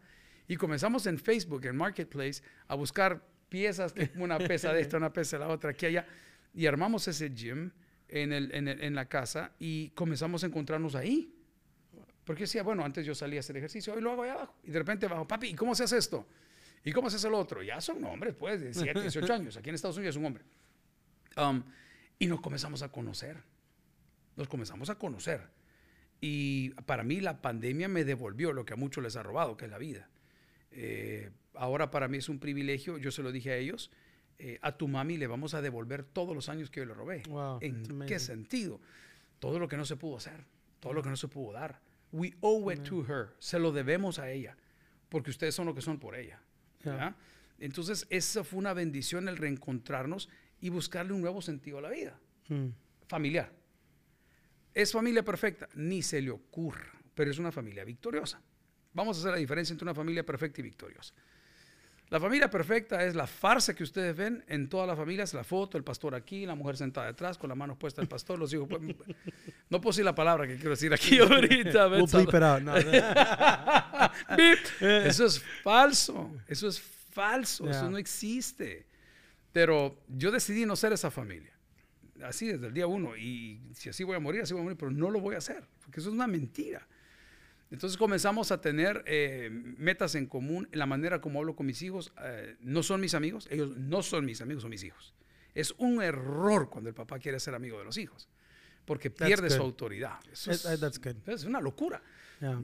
[0.49, 5.37] y comenzamos en Facebook, en Marketplace, a buscar piezas, una pesa de esta, una pesa
[5.37, 6.07] de la otra, aquí allá,
[6.55, 7.71] y armamos ese gym
[8.09, 11.33] en, el, en, en, la casa y comenzamos a encontrarnos ahí.
[12.25, 14.55] Porque decía, bueno, antes yo salía a hacer ejercicio, hoy lo hago allá abajo.
[14.63, 16.27] Y de repente bajo, papi, ¿y cómo se hace esto?
[16.83, 17.63] ¿Y cómo se hace el otro?
[17.63, 19.57] Ya son hombres, pues, de 7, 18 años.
[19.57, 20.43] Aquí en Estados Unidos es un hombre.
[21.37, 21.63] Um,
[22.19, 23.37] y nos comenzamos a conocer.
[24.35, 25.41] Nos comenzamos a conocer.
[26.21, 29.65] Y para mí la pandemia me devolvió lo que a muchos les ha robado, que
[29.65, 30.09] es la vida.
[30.71, 33.91] Eh, ahora para mí es un privilegio, yo se lo dije a ellos,
[34.41, 37.23] eh, a tu mami le vamos a devolver todos los años que yo le robé.
[37.59, 38.79] ¿En qué sentido?
[39.39, 40.45] Todo lo que no se pudo hacer,
[40.79, 41.81] todo lo que no se pudo dar.
[42.13, 43.35] We owe it to her.
[43.39, 44.55] Se lo debemos a ella,
[45.09, 46.41] porque ustedes son lo que son por ella.
[47.59, 50.29] Entonces, esa fue una bendición el reencontrarnos
[50.61, 52.17] y buscarle un nuevo sentido a la vida.
[52.47, 52.69] Mm.
[53.07, 53.51] Familiar.
[54.73, 55.67] ¿Es familia perfecta?
[55.75, 58.41] Ni se le ocurra, pero es una familia victoriosa.
[58.93, 61.13] Vamos a hacer la diferencia entre una familia perfecta y victoriosa.
[62.09, 65.77] La familia perfecta es la farsa que ustedes ven en todas las familias, la foto,
[65.77, 68.67] el pastor aquí, la mujer sentada detrás con la mano puesta el pastor, los hijos.
[68.67, 68.81] Pues,
[69.69, 71.87] no puedo decir la palabra que quiero decir aquí ahorita.
[71.87, 72.63] We'll bleep it out.
[74.81, 78.87] eso es falso, eso es falso, eso no existe.
[79.51, 81.53] Pero yo decidí no ser esa familia.
[82.23, 83.15] Así desde el día uno.
[83.15, 85.37] Y si así voy a morir, así voy a morir, pero no lo voy a
[85.37, 86.87] hacer, porque eso es una mentira.
[87.71, 92.11] Entonces comenzamos a tener eh, metas en común, la manera como hablo con mis hijos.
[92.23, 95.13] Eh, no son mis amigos, ellos no son mis amigos, son mis hijos.
[95.53, 98.27] Es un error cuando el papá quiere ser amigo de los hijos,
[98.85, 100.19] porque pierde su autoridad.
[100.31, 102.01] Eso es, una locura.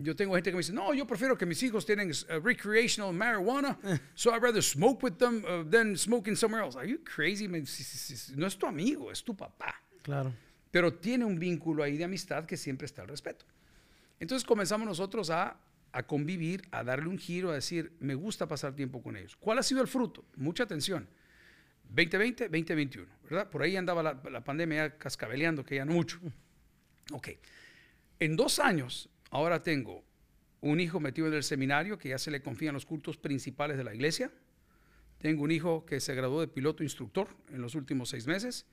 [0.01, 3.13] Yo tengo gente que me dice, no, yo prefiero que mis hijos tienen uh, recreational
[3.13, 3.77] marijuana,
[4.15, 6.77] so I'd rather smoke with them uh, than smoking somewhere else.
[6.77, 7.47] Are you crazy?
[7.47, 9.75] No es tu amigo, es tu papá.
[10.01, 10.33] Claro.
[10.71, 13.45] Pero tiene un vínculo ahí de amistad que siempre está al respeto.
[14.19, 15.59] Entonces comenzamos nosotros a,
[16.07, 19.35] convivir, a darle un giro, a decir, me gusta pasar tiempo con ellos.
[19.37, 20.25] ¿Cuál ha sido el fruto?
[20.35, 21.07] Mucha atención.
[21.89, 23.49] 2020, 2021, ¿verdad?
[23.49, 26.19] Por ahí andaba la, pandemia cascabeleando, que ya no mucho.
[27.11, 27.29] Ok.
[28.19, 30.03] En dos años, ahora tengo
[30.61, 33.83] un hijo metido en el seminario que ya se le confían los cultos principales de
[33.83, 34.31] la iglesia.
[35.19, 38.65] Tengo un hijo que se graduó de piloto instructor en los últimos seis meses.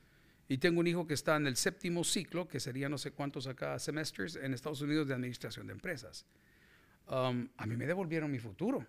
[0.52, 3.46] Y tengo un hijo que está en el séptimo ciclo, que sería no sé cuántos
[3.46, 6.26] acá semestres en Estados Unidos de administración de empresas.
[7.08, 8.86] Um, a mí me devolvieron mi futuro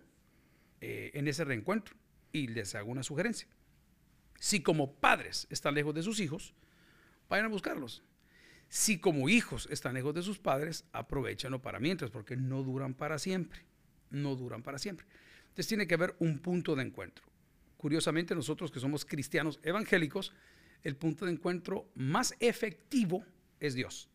[0.82, 1.96] eh, en ese reencuentro.
[2.32, 3.48] Y les hago una sugerencia.
[4.38, 6.52] Si como padres están lejos de sus hijos,
[7.30, 8.02] vayan a buscarlos.
[8.68, 13.18] Si como hijos están lejos de sus padres, aprovechenlo para mientras, porque no duran para
[13.18, 13.64] siempre.
[14.10, 15.06] No duran para siempre.
[15.44, 17.24] Entonces tiene que haber un punto de encuentro.
[17.78, 20.34] Curiosamente, nosotros que somos cristianos evangélicos,
[20.82, 23.24] el punto de encuentro más efectivo
[23.60, 24.08] es Dios.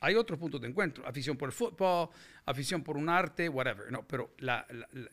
[0.00, 2.08] Hay otros puntos de encuentro, afición por el fútbol,
[2.44, 3.86] afición por un arte, whatever.
[4.08, 4.34] Pero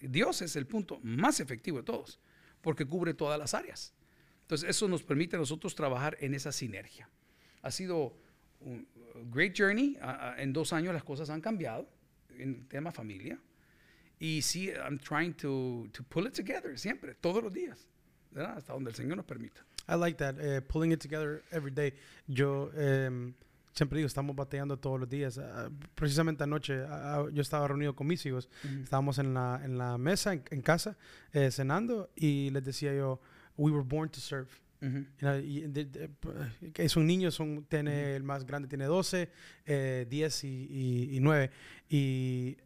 [0.02, 2.19] Dios es el punto más efectivo de todos,
[2.62, 3.93] porque cubre todas las áreas.
[4.41, 7.08] Entonces, eso nos permite a nosotros trabajar en esa sinergia.
[7.62, 8.17] Ha sido
[8.62, 8.88] un
[9.32, 9.95] great journey.
[10.38, 11.88] en dos años las cosas han cambiado
[12.30, 13.39] en tema familia.
[14.17, 17.88] Y sí, I'm trying to, to pull it together siempre, todos los días,
[18.36, 19.63] hasta donde el Señor nos permita.
[19.89, 21.93] I like that, uh, pulling it together every day.
[22.28, 23.34] Yo um,
[23.73, 25.38] siempre digo, estamos bateando todos los días.
[25.38, 28.49] Uh, precisamente anoche uh, yo estaba reunido con mis hijos,
[28.84, 30.97] estábamos en la, en la mesa en, en casa
[31.34, 33.19] eh, cenando y les decía yo,
[33.58, 34.49] we were born to serve.
[36.75, 39.30] es un niño, son, tiene, el más grande tiene 12,
[39.65, 41.52] eh, 10 y, y, y, 9.
[41.89, 42.58] Y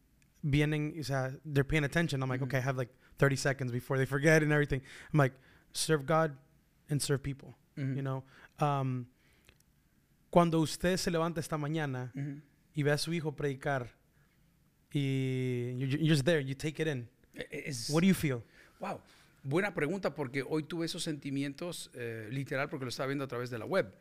[0.43, 2.21] vienen, o sea, they're paying attention.
[2.21, 4.81] I'm like, okay, I have like 30 seconds before they forget and everything.
[5.11, 5.33] I'm like,
[5.71, 6.37] serve God
[6.89, 8.23] and serve people, you know.
[8.59, 9.05] Um,
[10.29, 12.11] cuando usted se levanta esta mañana
[12.73, 13.89] y ve a su hijo predicar
[14.91, 17.07] y you're, you're just there, you take it in.
[17.49, 18.43] Es, What do you feel?
[18.79, 18.99] Wow.
[19.43, 23.49] Buena pregunta porque hoy tuve esos sentimientos, eh, literal, porque lo estaba viendo a través
[23.49, 23.93] de la web.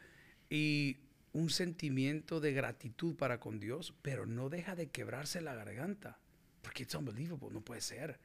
[0.49, 0.99] Y
[1.33, 6.18] un sentimiento de gratitud para con Dios, pero no deja de quebrarse la garganta.
[6.61, 8.21] Porque es unbelievable, no puede ser.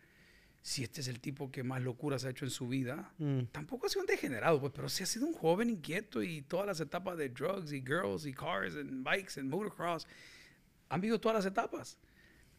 [0.68, 3.44] Si este es el tipo que más locuras ha hecho en su vida, mm.
[3.54, 6.68] tampoco ha sido un degenerado, pues, pero sí ha sido un joven inquieto y todas
[6.68, 10.06] las etapas de drugs y girls y cars and bikes and motocross.
[10.90, 11.98] Han vivido todas las etapas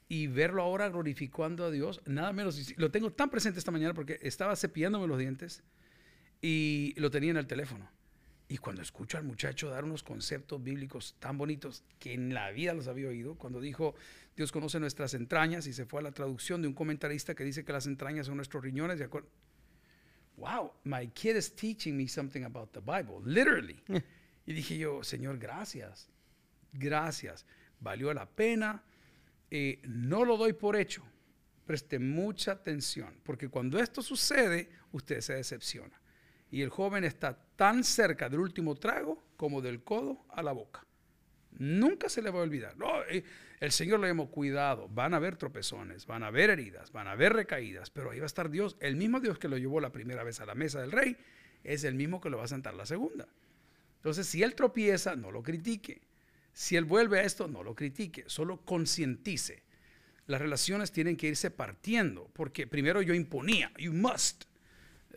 [0.09, 2.73] y verlo ahora glorificando a Dios, nada menos.
[2.79, 5.63] Lo tengo tan presente esta mañana porque estaba cepillándome los dientes
[6.41, 7.91] y lo tenía en el teléfono.
[8.49, 12.73] Y cuando escucho al muchacho dar unos conceptos bíblicos tan bonitos que en la vida
[12.73, 13.95] los había oído, cuando dijo,
[14.37, 17.65] Dios conoce nuestras entrañas y se fue a la traducción de un comentarista que dice
[17.65, 19.01] que las entrañas son nuestros riñones.
[20.37, 23.79] wow, my kid is teaching me something about the Bible, literally.
[24.47, 26.09] y dije yo, Señor, gracias,
[26.73, 27.45] gracias.
[27.81, 28.83] Valió la pena
[29.51, 31.03] eh, no lo doy por hecho.
[31.67, 35.98] Preste mucha atención, porque cuando esto sucede, usted se decepciona.
[36.51, 40.85] Y el joven está tan cerca del último trago como del codo a la boca.
[41.59, 42.77] Nunca se le va a olvidar.
[42.77, 43.25] No, eh,
[43.61, 44.89] el Señor le hemos cuidado.
[44.89, 48.25] Van a haber tropezones, van a haber heridas, van a haber recaídas, pero ahí va
[48.25, 48.77] a estar Dios.
[48.81, 51.17] El mismo Dios que lo llevó la primera vez a la mesa del rey
[51.65, 53.29] es el mismo que lo va a sentar la segunda.
[53.97, 56.03] Entonces, si él tropieza, no lo critique.
[56.53, 59.63] Si él vuelve a esto, no lo critique, solo concientice.
[60.27, 64.45] Las relaciones tienen que irse partiendo, porque primero yo imponía, you must,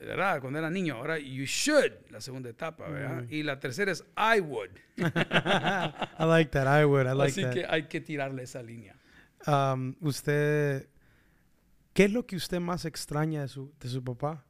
[0.05, 0.41] ¿verdad?
[0.41, 3.23] Cuando era niño, ahora you should, la segunda etapa, ¿verdad?
[3.23, 3.33] Mm.
[3.33, 4.71] Y la tercera es I would.
[4.97, 8.95] I like that, I would, I like Así que hay que tirarle esa línea.
[9.47, 10.87] Um, usted,
[11.93, 14.45] ¿qué es lo que usted más extraña de su, de su papá?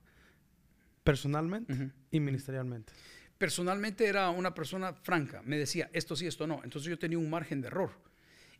[1.03, 2.93] Personalmente y ministerialmente
[3.41, 6.61] personalmente era una persona franca, me decía esto sí, esto no.
[6.63, 7.89] Entonces yo tenía un margen de error.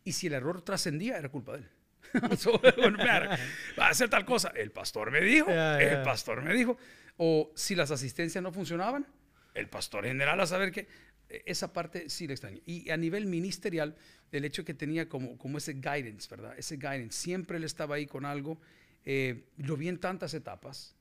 [0.02, 1.68] Y si el error trascendía, era culpa de él.
[3.78, 4.52] va a hacer tal cosa.
[4.54, 6.76] El pastor me dijo, el pastor me dijo.
[7.16, 9.06] O si las asistencias no funcionaban,
[9.54, 10.88] el pastor general a saber que
[11.28, 12.60] esa parte sí le extraño.
[12.66, 13.94] Y a nivel ministerial,
[14.30, 16.54] el hecho que tenía como, como ese guidance, ¿verdad?
[16.58, 18.60] Ese guidance, siempre él estaba ahí con algo.
[19.04, 20.94] Eh, lo vi en tantas etapas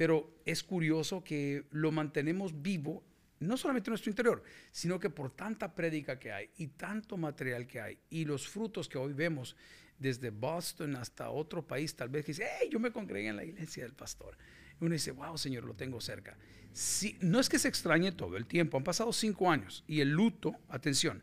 [0.00, 3.04] pero es curioso que lo mantenemos vivo,
[3.40, 7.66] no solamente en nuestro interior, sino que por tanta prédica que hay y tanto material
[7.66, 9.56] que hay y los frutos que hoy vemos
[10.00, 13.44] desde Boston hasta otro país, tal vez que dice, hey, yo me congregué en la
[13.44, 14.36] iglesia del pastor.
[14.80, 16.36] Uno dice, wow, Señor, lo tengo cerca.
[16.72, 20.10] Si, no es que se extrañe todo el tiempo, han pasado cinco años y el
[20.10, 21.22] luto, atención,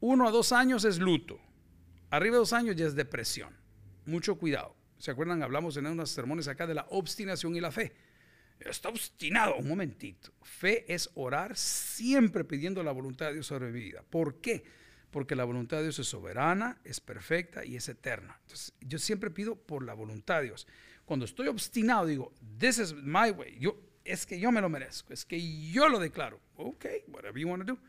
[0.00, 1.38] uno a dos años es luto,
[2.10, 3.54] arriba de dos años ya es depresión.
[4.06, 4.74] Mucho cuidado.
[4.98, 5.42] ¿Se acuerdan?
[5.42, 7.94] Hablamos en unos sermones acá de la obstinación y la fe.
[8.60, 10.32] Está obstinado, un momentito.
[10.42, 14.02] Fe es orar siempre pidiendo la voluntad de Dios sobre mi vida.
[14.08, 14.64] ¿Por qué?
[15.14, 18.36] Porque la voluntad de Dios es soberana, es perfecta y es eterna.
[18.40, 20.66] Entonces, yo siempre pido por la voluntad de Dios.
[21.04, 23.56] Cuando estoy obstinado, digo, this is my way.
[23.60, 26.40] Yo, es que yo me lo merezco, es que yo lo declaro.
[26.56, 27.80] Ok, whatever you want to do.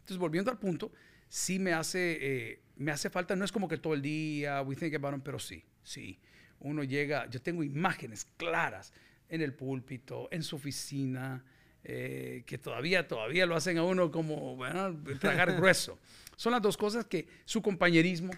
[0.00, 0.90] Entonces, volviendo al punto,
[1.28, 4.74] sí me hace, eh, me hace falta, no es como que todo el día, we
[4.74, 6.18] think about them, pero sí, sí
[6.62, 8.92] uno llega, yo tengo imágenes claras.
[9.28, 11.42] en el púlpito, en su oficina,
[11.84, 15.98] eh, que todavía, todavía lo hacen a uno como bueno, tragar grueso.
[16.36, 18.32] Son las dos cosas que su compañerismo,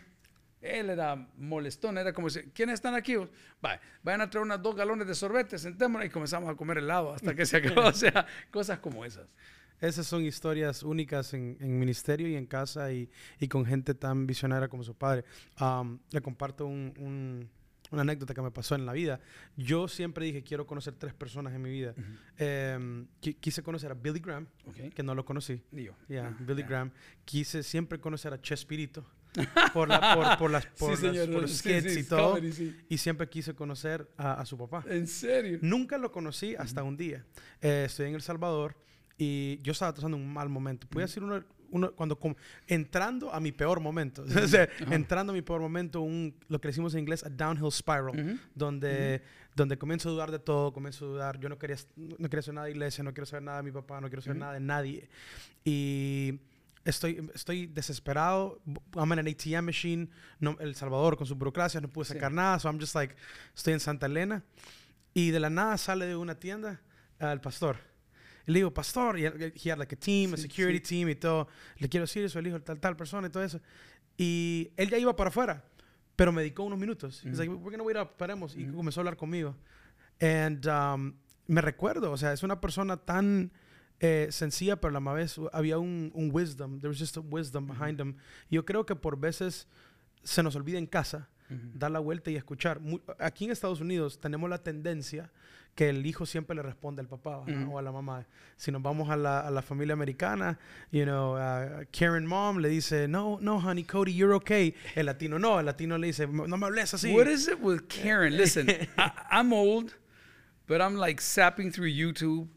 [0.61, 3.17] él era molestón, era como decir, ¿quiénes están aquí?
[3.61, 7.13] Vaya, vayan a traer unas dos galones de sorbete, sentémonos y comenzamos a comer helado
[7.13, 7.83] hasta que se acabó.
[7.89, 9.29] o sea, cosas como esas.
[9.81, 14.27] Esas son historias únicas en, en ministerio y en casa y, y, con gente tan
[14.27, 15.25] visionaria como su padre.
[15.61, 17.51] Um, le comparto un, un,
[17.95, 19.21] una anécdota que me pasó en la vida.
[19.57, 21.95] Yo siempre dije, quiero conocer tres personas en mi vida.
[21.97, 22.03] Uh
[22.43, 22.77] -huh.
[22.77, 23.07] um,
[23.41, 24.91] quise conocer a Billy Graham, okay.
[24.91, 25.63] que no lo conocí.
[25.73, 25.95] Yo.
[26.09, 26.69] Yeah, Billy yeah.
[26.69, 26.91] Graham.
[27.25, 29.05] Quise siempre conocer a Chespirito.
[29.73, 32.37] por, la, por, por, las, por, sí, las, por los sí, skits sí, y todo.
[32.53, 32.77] sí.
[32.89, 34.85] Y siempre quise conocer a, a, su papá.
[34.89, 35.59] ¿En serio?
[35.61, 36.89] Nunca lo conocí hasta uh -huh.
[36.89, 37.25] un día.
[37.61, 38.77] Eh, estoy en El Salvador
[39.19, 40.87] y yo estaba pasando un mal momento.
[40.91, 41.43] Voy a decir uno,
[41.75, 42.19] uno cuando
[42.67, 46.69] entrando a mi peor momento, o sea, entrando a mi peor momento, un, lo que
[46.69, 48.39] decimos en inglés, a downhill spiral, Uh -huh.
[48.55, 49.23] donde,
[49.57, 52.55] donde comienzo a dudar de todo, comienzo a dudar, yo no quería, no quería hacer
[52.55, 54.61] nada de iglesia, no quiero saber nada de mi papá, no quiero saber nada de
[54.61, 55.09] nadie.
[55.65, 56.39] Y
[56.85, 58.61] estoy, estoy desesperado.
[58.95, 60.09] I'm in an ATM machine.
[60.41, 62.37] No, El Salvador con sus burocracias no pude sacar Sí.
[62.37, 62.59] nada.
[62.59, 63.15] So I'm just like,
[63.55, 64.43] estoy en Santa Elena.
[65.15, 66.81] Y de la nada sale de una tienda
[67.21, 67.77] uh, el pastor.
[68.47, 70.85] Y le digo, pastor, y él- he had like a team, a Sí, security sí.
[71.01, 71.49] team y todo.
[71.79, 73.61] Le quiero decir eso, el hijo de tal, tal persona y todo eso.
[74.17, 75.65] Y él ya iba para afuera,
[76.17, 77.23] pero me dedicó unos minutos.
[77.25, 78.55] He's like, we're gonna wait up, paremos.
[78.57, 79.57] Y comenzó a hablar conmigo.
[80.21, 81.15] And um,
[81.47, 83.51] me recuerdo, o sea, es una persona tan
[84.01, 86.79] eh, sencilla, pero a la vez había un, un wisdom.
[86.81, 88.17] There was just a wisdom behind him.
[88.51, 89.67] Y yo creo que por veces
[90.23, 91.29] se nos olvida en casa
[91.75, 92.81] dar la vuelta y escuchar.
[93.19, 95.31] Aquí en Estados Unidos tenemos la tendencia
[95.75, 98.27] que el hijo siempre le responde al papá o a la mamá.
[98.57, 100.59] Si nos vamos a la, a la familia americana,
[100.93, 104.75] you know, uh, Karen mom le dice, no, no, honey, Cody, you're okay.
[104.95, 107.13] El latino no, el latino le dice, no me hables así.
[107.13, 108.37] What is it with Karen?
[108.37, 109.95] Listen, I, I'm old,
[110.67, 112.49] but I'm like sapping through YouTube,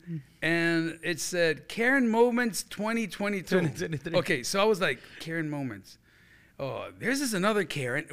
[0.41, 3.43] and it said Karen Moments 2022.
[3.47, 4.19] 2023.
[4.19, 5.97] Okay, so I was like, Karen Moments.
[6.59, 8.05] Oh, there's this another Karen.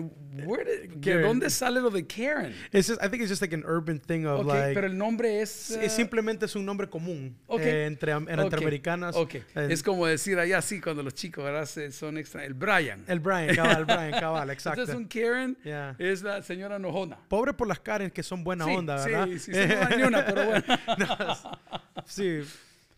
[0.44, 1.22] Where did, ¿De Karen.
[1.40, 2.52] dónde sale lo de Karen?
[2.72, 4.74] It's just, I think it's just like an urban thing of Okay, like...
[4.74, 5.70] pero el nombre es...
[5.70, 7.62] es uh, simplemente es un nombre común Ok.
[7.62, 9.16] eh, entre, entre ok, americanas.
[9.16, 11.66] Eh, Es como decir allá sí cuando los chicos ¿verdad?
[11.90, 12.44] son extra.
[12.44, 13.02] El Brian.
[13.08, 14.82] el Brian, cabal, el Brian, cabal, exacto.
[14.82, 15.96] Entonces un Karen Yeah.
[15.98, 17.16] es la señora enojona.
[17.28, 19.26] Pobre por las Karen que son buena sí, onda, ¿verdad?
[19.26, 20.64] Sí, sí, sí, no hay ni una, pero bueno.
[22.06, 22.40] Sí,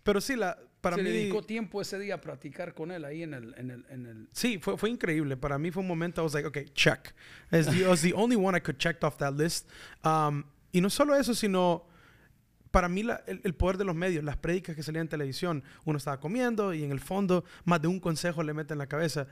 [0.03, 1.11] pero sí, la, para se mí...
[1.11, 3.55] dedicó tiempo ese día a practicar con él ahí en el...
[3.57, 5.37] En el, en el Sí, fue, fue increíble.
[5.37, 7.15] Para mí fue un momento, I was like, okay, check.
[7.51, 9.69] It's the, it was the only one I could check off that list.
[10.05, 11.87] Um, y no solo eso, sino
[12.71, 15.65] para mí la- el, el poder de los medios, las prédicas que salían en televisión,
[15.85, 18.87] uno estaba comiendo y en el fondo más de un consejo le meten en la
[18.87, 19.27] cabeza.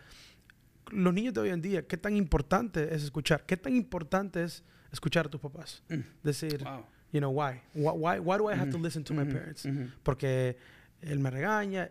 [0.91, 3.45] Los niños de hoy en día, ¿qué tan importante es escuchar?
[3.47, 5.83] ¿Qué tan importante es escuchar a tus papás?
[6.23, 6.87] Decir, Wow.
[7.13, 7.61] you know, why?
[7.75, 9.65] Why, why, why do I have to Ujú, listen to my ujú, parents?
[9.67, 9.91] ujú.
[10.03, 10.57] Porque
[11.07, 11.91] él me regaña.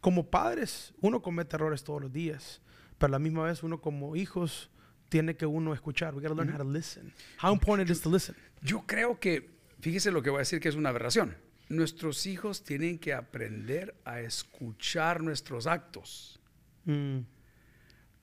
[0.00, 2.60] Como padres, uno comete errores todos los días,
[2.98, 4.70] pero a la misma vez uno como hijos
[5.08, 6.14] tiene que uno escuchar.
[6.14, 7.12] We gotta learn how to listen.
[7.42, 8.34] How important it is to listen.
[8.62, 11.36] Yo creo que, fíjese lo que voy a decir que es una aberración.
[11.68, 16.40] Nuestros hijos tienen que aprender a escuchar nuestros actos.
[16.84, 17.20] Mm,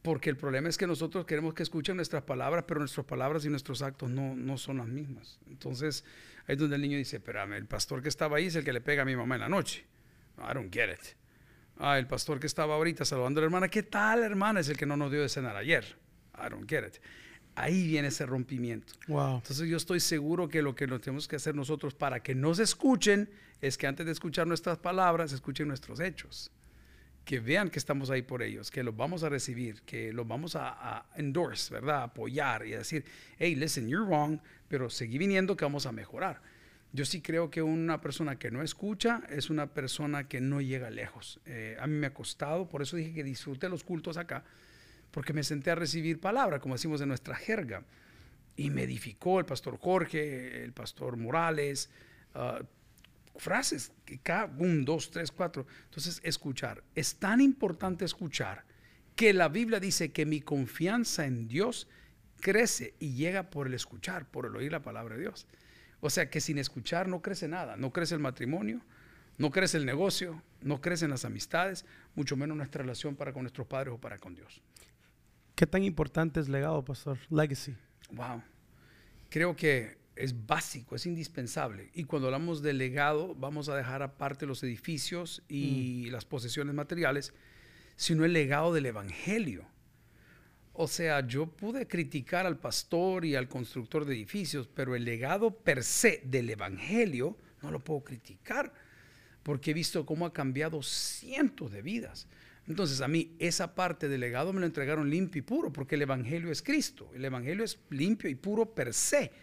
[0.01, 3.49] Porque el problema es que nosotros queremos que escuchen nuestras palabras, pero nuestras palabras y
[3.49, 5.39] nuestros actos no, no son las mismas.
[5.47, 6.05] Entonces,
[6.47, 8.71] ahí es donde el niño dice, espérame, el pastor que estaba ahí es el que
[8.71, 9.85] le pega a mi mamá en la noche.
[10.39, 11.15] I don't get it.
[11.77, 14.59] Ah, el pastor que estaba ahorita saludando a la hermana, ¿qué tal, hermana?
[14.59, 15.85] Es el que no nos dio de cenar ayer.
[16.35, 16.97] I don't get it.
[17.55, 18.93] Ahí viene ese rompimiento.
[19.07, 19.37] wow.
[19.37, 22.59] Entonces yo estoy seguro que lo que lo tenemos que hacer nosotros para que nos
[22.59, 23.29] escuchen
[23.61, 26.51] es que antes de escuchar nuestras palabras, escuchen nuestros hechos.
[27.25, 30.55] Que vean que estamos ahí por ellos, que los vamos a recibir, que los vamos
[30.55, 31.97] a, a endorse, ¿verdad?
[31.97, 33.05] A apoyar y decir,
[33.37, 36.41] hey, listen, you're wrong, pero seguí viniendo que vamos a mejorar.
[36.91, 40.89] Yo sí creo que una persona que no escucha es una persona que no llega
[40.89, 41.39] lejos.
[41.45, 44.43] Eh, a mí me ha costado, por eso dije que disfrute los cultos acá,
[45.11, 47.83] porque me senté a recibir palabra, como decimos en nuestra jerga.
[48.55, 51.89] Y me edificó el pastor Jorge, el pastor Morales,
[52.33, 52.61] ah,
[53.37, 55.65] frases, que cada un, dos, tres, cuatro.
[55.85, 56.83] Entonces, escuchar.
[56.95, 58.65] Es tan importante escuchar
[59.15, 61.87] que la Biblia dice que mi confianza en Dios
[62.39, 65.47] crece y llega por el escuchar, por el oír la palabra de Dios.
[66.01, 68.81] O sea que sin escuchar no crece nada, no crece el matrimonio,
[69.37, 71.85] no crece el negocio, no crecen las amistades,
[72.15, 74.61] mucho menos nuestra relación para con nuestros padres o para con Dios.
[75.55, 77.17] ¿Qué tan importante es legado, pastor?
[77.29, 77.75] Legacy.
[78.11, 78.41] Wow.
[79.29, 81.89] Creo que es básico, es indispensable.
[81.93, 87.33] Y cuando hablamos de legado, vamos a dejar aparte los edificios y las posesiones materiales,
[87.95, 89.65] sino el legado del Evangelio.
[90.81, 95.51] O sea, yo pude criticar al pastor y al constructor de edificios, pero el legado
[95.51, 98.71] per se del Evangelio no lo puedo criticar,
[99.43, 102.29] porque he visto cómo ha cambiado cientos de vidas.
[102.65, 106.03] Entonces a mí esa parte del legado me lo entregaron limpio y puro, porque el
[106.03, 107.11] Evangelio es Cristo.
[107.13, 109.33] El Evangelio es limpio y puro per se.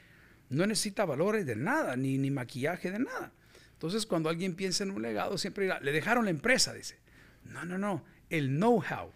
[0.49, 3.30] No necesita valores de nada, ni, ni maquillaje de nada.
[3.74, 6.97] Entonces cuando alguien piensa en un legado, siempre le dejaron la empresa, dice.
[7.45, 9.12] No, no, no, el know-how.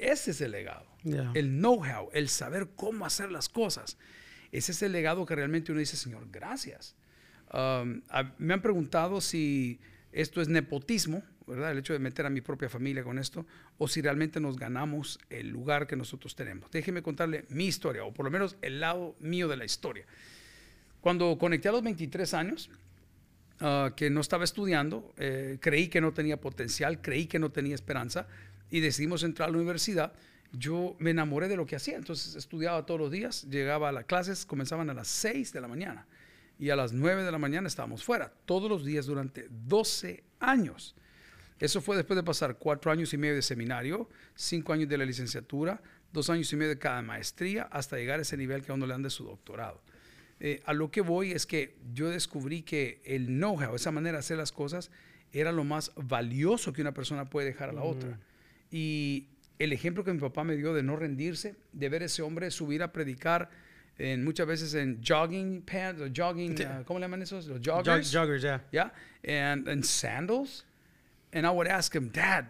[0.00, 0.86] Ese es el legado.
[1.04, 3.98] El know-how, el saber cómo hacer las cosas.
[4.52, 6.96] Ese es el legado que realmente uno dice, Señor, gracias.
[7.52, 8.02] Um,
[8.38, 9.80] me han preguntado si
[10.12, 11.72] esto es nepotismo, ¿verdad?
[11.72, 13.46] El hecho de meter a mi propia familia con esto,
[13.78, 16.70] o si realmente nos ganamos el lugar que nosotros tenemos.
[16.70, 20.04] Déjeme contarle mi historia, o por lo menos el lado mío de la historia.
[21.00, 22.70] Cuando conecté a los 23 años,
[23.60, 27.74] uh, que no estaba estudiando, eh, creí que no tenía potencial, creí que no tenía
[27.74, 28.26] esperanza,
[28.70, 30.12] y decidimos entrar a la universidad,
[30.52, 31.96] yo me enamoré de lo que hacía.
[31.96, 35.68] Entonces estudiaba todos los días, llegaba a las clases, comenzaban a las 6 de la
[35.68, 36.06] mañana
[36.58, 40.94] y a las 9 de la mañana estábamos fuera, todos los días durante 12 años.
[41.58, 45.04] Eso fue después de pasar cuatro años y medio de seminario, cinco años de la
[45.04, 48.74] licenciatura, dos años y medio de cada maestría, hasta llegar a ese nivel que a
[48.74, 49.82] uno le dan de su doctorado.
[50.38, 54.20] Eh, a lo que voy es que yo descubrí que el know-how, esa manera de
[54.20, 54.90] hacer las cosas,
[55.32, 58.18] era lo más valioso que una persona puede dejar a la otra.
[58.70, 62.22] Y el ejemplo que mi papá me dio de no rendirse, de ver a ese
[62.22, 63.50] hombre subir a predicar
[63.98, 67.46] en, muchas veces en jogging pants, o jogging, uh, ¿cómo le llaman esos?
[67.46, 68.10] Los joggers.
[68.10, 68.62] joggers, yeah.
[68.72, 68.92] Yeah,
[69.24, 70.64] and, and sandals.
[71.32, 72.46] And I would ask him, Dad,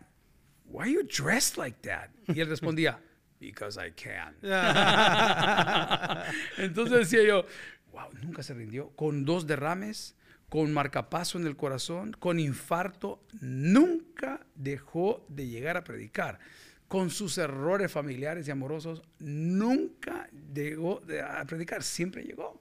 [0.71, 2.11] why are you dressed like that?
[2.29, 2.99] Y él respondía,
[3.41, 4.35] because I can.
[6.57, 7.45] Entonces decía yo,
[7.93, 8.91] wow, nunca se rindió.
[8.97, 10.15] Con dos derrames,
[10.51, 16.41] con marcapaso en el corazón, con infarto, nunca dejó de llegar a predicar.
[16.89, 22.61] Con sus errores familiares y amorosos, nunca llegó a predicar, siempre llegó.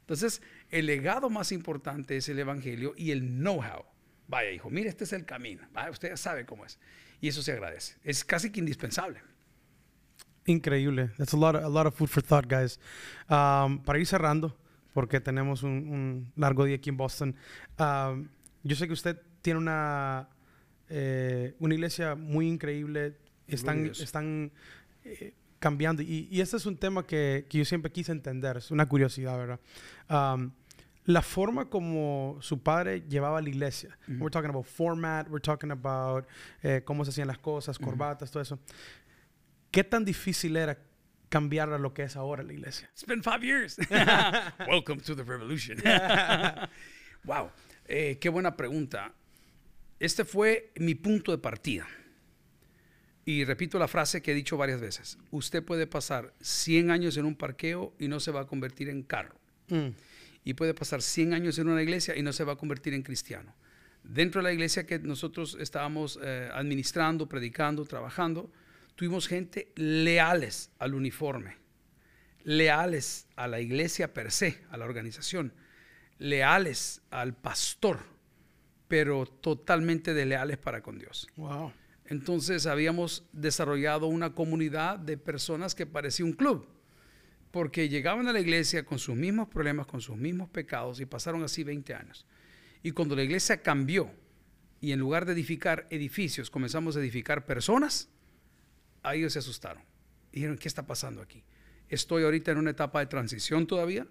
[0.00, 3.84] Entonces, el legado más importante es el Evangelio y el know-how.
[4.26, 5.68] Vaya, hijo, mire, este es el camino.
[5.74, 6.78] Vaya, usted sabe cómo es.
[7.20, 7.96] Y eso se agradece.
[8.02, 9.20] Es casi que indispensable.
[10.46, 11.10] Increíble.
[11.18, 12.80] That's a lot of, a lot of food for thought, guys.
[13.28, 14.56] Um, para ir cerrando,
[14.98, 17.36] porque tenemos un, largo día aquí en Boston.
[17.78, 18.26] Um,
[18.64, 20.28] yo sé que usted tiene una,
[20.88, 23.16] eh, una iglesia muy increíble.
[23.46, 24.50] Están, están
[25.04, 26.02] eh, cambiando.
[26.02, 28.56] Y, y, este es un tema que, que, yo siempre quise entender.
[28.56, 29.60] Es una curiosidad, ¿verdad?
[30.10, 30.50] Um,
[31.04, 33.96] la forma como su padre llevaba la iglesia.
[34.08, 36.26] We're talking about format, we're talking about
[36.60, 38.58] eh, cómo se hacían las cosas, corbatas, todo eso.
[39.70, 40.76] ¿Qué tan difícil era
[41.28, 42.88] cambiar a lo que es ahora la iglesia?
[42.92, 43.76] It's been five years.
[44.68, 45.78] Welcome to the revolution.
[47.24, 47.50] wow,
[47.86, 49.12] eh, qué buena pregunta.
[49.98, 51.86] Este fue mi punto de partida.
[53.24, 55.18] Y repito la frase que he dicho varias veces.
[55.30, 59.02] Usted puede pasar 100 años en un parqueo y no se va a convertir en
[59.02, 59.38] carro.
[59.68, 59.88] Mm
[60.48, 63.02] y puede pasar 100 años en una iglesia y no se va a convertir en
[63.02, 63.54] cristiano.
[64.02, 68.50] Dentro de la iglesia que nosotros estábamos eh, administrando, predicando, trabajando,
[68.98, 71.56] tuvimos gente leales al uniforme,
[72.42, 75.52] leales a la iglesia per se, a la organización,
[76.18, 78.00] leales al pastor,
[78.88, 81.28] pero totalmente de leales para con Dios.
[81.36, 81.72] Wow.
[82.06, 86.66] Entonces habíamos desarrollado una comunidad de personas que parecía un club
[87.52, 91.44] porque llegaban a la iglesia con sus mismos problemas, con sus mismos pecados y pasaron
[91.44, 92.26] así 20 años.
[92.82, 94.10] Y cuando la iglesia cambió
[94.80, 98.10] y en lugar de edificar edificios comenzamos a edificar personas,
[99.02, 99.82] ahí ellos se asustaron.
[100.32, 101.42] Dijeron, ¿qué está pasando aquí?
[101.88, 104.06] Estoy ahorita en una etapa de transición todavía.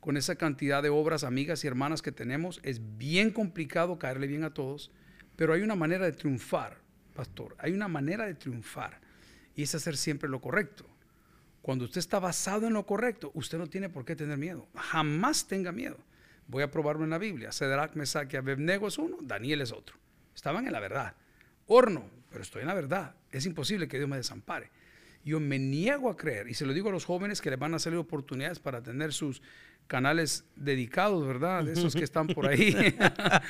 [0.00, 4.44] Con esa cantidad de obras, amigas y hermanas que tenemos, es bien complicado caerle bien
[4.44, 4.92] a todos,
[5.36, 6.78] pero hay una manera de triunfar,
[7.14, 7.56] pastor.
[7.58, 9.00] Hay una manera de triunfar
[9.56, 10.86] y es hacer siempre lo correcto.
[11.62, 14.68] Cuando usted está basado en lo correcto, usted no tiene por qué tener miedo.
[14.74, 15.98] Jamás tenga miedo.
[16.46, 17.52] Voy a probarlo en la Biblia.
[17.52, 19.96] Cedrak, Mesaque, Abednego es uno, Daniel es otro.
[20.34, 21.14] Estaban en la verdad.
[21.66, 23.14] Horno, pero estoy en la verdad.
[23.30, 24.70] Es imposible que Dios me desampare.
[25.24, 27.74] Yo me niego a creer, y se lo digo a los jóvenes que les van
[27.74, 29.42] a salir oportunidades para tener sus
[29.86, 31.64] canales dedicados, ¿verdad?
[31.64, 32.74] De esos que están por ahí,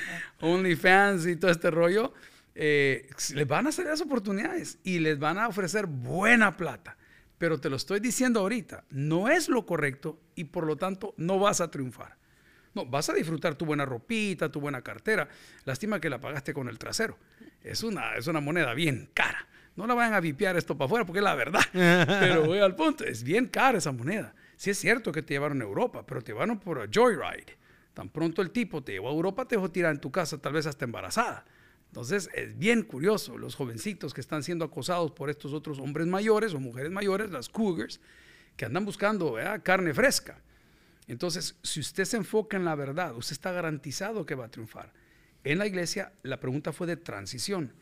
[0.41, 2.15] OnlyFans y todo este rollo,
[2.55, 6.97] eh, les van a salir las oportunidades y les van a ofrecer buena plata
[7.39, 11.39] pero te lo estoy diciendo ahorita, no es lo correcto y por lo tanto no
[11.39, 12.18] vas a triunfar.
[12.75, 15.29] No, vas a disfrutar tu buena ropita, tu buena cartera.
[15.65, 17.19] Lástima que la pagaste con el trasero.
[17.63, 19.47] Es una, es una moneda bien cara.
[19.77, 21.61] No la vayan a vipiar esto para afuera porque es la verdad.
[21.73, 24.35] Pero voy al punto, es bien cara esa moneda.
[24.57, 27.57] Sí es cierto que te llevaron a Europa, pero te llevaron por a joyride.
[27.95, 30.53] Tan pronto el tipo te llevó a Europa, te dejó tirar en tu casa, tal
[30.53, 31.45] vez hasta embarazada.
[31.87, 36.55] Entonces, es bien curioso, los jovencitos que están siendo acosados por estos otros hombres mayores
[36.55, 38.01] o mujeres mayores, las cougars,
[38.57, 40.41] que andan buscando carne fresca.
[41.09, 44.93] Entonces, si usted se enfoca en la verdad, usted está garantizado que va a triunfar.
[45.43, 47.73] En la iglesia, la pregunta fue de transición.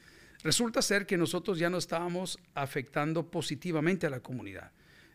[0.44, 4.70] Resulta ser que nosotros ya no estábamos afectando positivamente a la comunidad.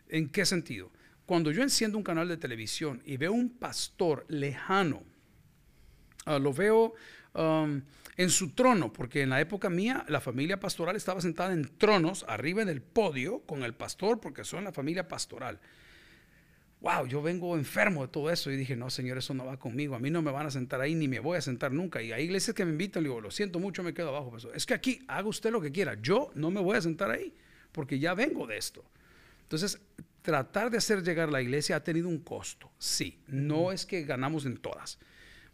[0.10, 0.92] ¿En qué sentido?
[1.26, 5.04] Cuando yo enciendo un canal de televisión y veo un pastor lejano,
[6.26, 6.94] ah, lo veo
[7.34, 12.26] en su trono, porque en la época mía la familia pastoral estaba sentada en tronos
[12.28, 15.62] arriba en el podio con el pastor, porque son la familia pastoral
[16.82, 18.52] wow, yo vengo enfermo de todo eso.
[18.52, 19.96] Y dije, no, Señor, eso no va conmigo.
[19.96, 22.02] A mí no me van a sentar ahí ni me voy a sentar nunca.
[22.02, 24.36] Y hay iglesias que me invitan, le digo, lo siento mucho, me quedo abajo.
[24.54, 25.96] Es que aquí haga usted lo que quiera.
[26.02, 27.34] Yo no me voy a sentar ahí
[27.72, 28.84] porque ya vengo de esto.
[29.44, 29.80] Entonces,
[30.22, 32.72] tratar de hacer llegar la iglesia ha tenido un costo.
[32.78, 34.98] Sí, no es que ganamos en todas.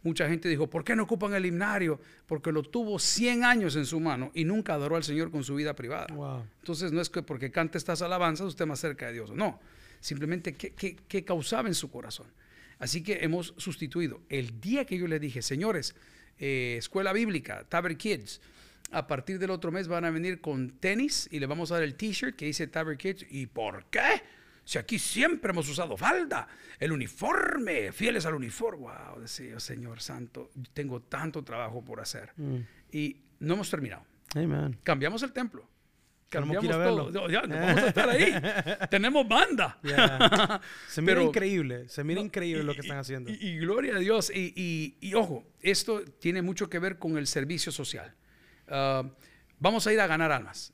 [0.03, 1.99] Mucha gente dijo, ¿por qué no ocupan el himnario?
[2.27, 5.55] Porque lo tuvo 100 años en su mano y nunca adoró al Señor con su
[5.55, 6.07] vida privada.
[6.59, 9.31] Entonces no es que porque cante estas alabanzas usted más cerca de Dios.
[9.31, 9.59] No,
[9.99, 12.27] simplemente qué, causaba en su corazón.
[12.79, 14.21] Así que hemos sustituido.
[14.29, 15.95] El día que yo les dije, señores,
[16.37, 18.39] eh, escuela bíblica, Taber Kids,
[18.91, 21.83] a partir del otro mes van a venir con tenis y le vamos a dar
[21.83, 23.25] el t-shirt que dice Taber Kids.
[23.29, 24.21] ¿Y por qué?
[24.63, 28.83] Si aquí siempre hemos usado falda, el uniforme, fieles al uniforme.
[28.83, 32.31] Wow, decía, Señor Santo, tengo tanto trabajo por hacer.
[32.35, 32.57] Mm.
[32.91, 34.03] Y no hemos terminado.
[34.35, 34.77] Amen.
[34.83, 35.67] Cambiamos el templo.
[36.29, 37.29] Cambiamos todo.
[37.29, 38.33] Ya, vamos a estar ahí.
[38.89, 39.79] Tenemos banda.
[40.87, 41.87] Se mira increíble.
[41.87, 43.31] Se mira increíble lo que están haciendo.
[43.31, 44.31] Y, gloria a Dios.
[44.33, 48.13] Y, ojo, esto tiene mucho que ver con el servicio social.
[48.67, 49.03] Ah,
[49.59, 50.73] vamos a ir a ganar almas.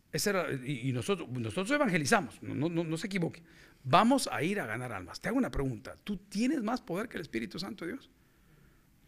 [0.66, 2.42] y, nosotros, nosotros evangelizamos.
[2.42, 3.44] No, no, no, se equivoque.
[3.84, 5.22] Vamos a ir a ganar almas.
[5.22, 5.96] Te hago una pregunta.
[6.04, 8.10] ¿Tú tienes más poder que el Espíritu Santo de Dios?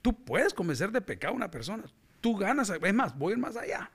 [0.04, 1.86] Tú puedes convencer de pecado a una persona.
[2.22, 2.70] Tú ganas.
[2.70, 3.90] Es más, voy a ir más allá.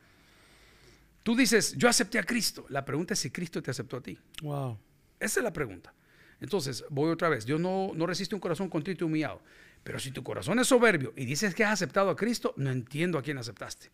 [1.22, 2.66] Tú dices, yo acepté a Cristo.
[2.68, 4.18] La pregunta es si Cristo te aceptó a ti.
[4.42, 4.78] Wow.
[5.18, 5.92] Esa es la pregunta.
[6.40, 7.44] Entonces, voy otra vez.
[7.44, 9.42] Dios no, no resiste un corazón contrito y humillado.
[9.82, 13.18] Pero si tu corazón es soberbio y dices que has aceptado a Cristo, no entiendo
[13.18, 13.90] a quién aceptaste.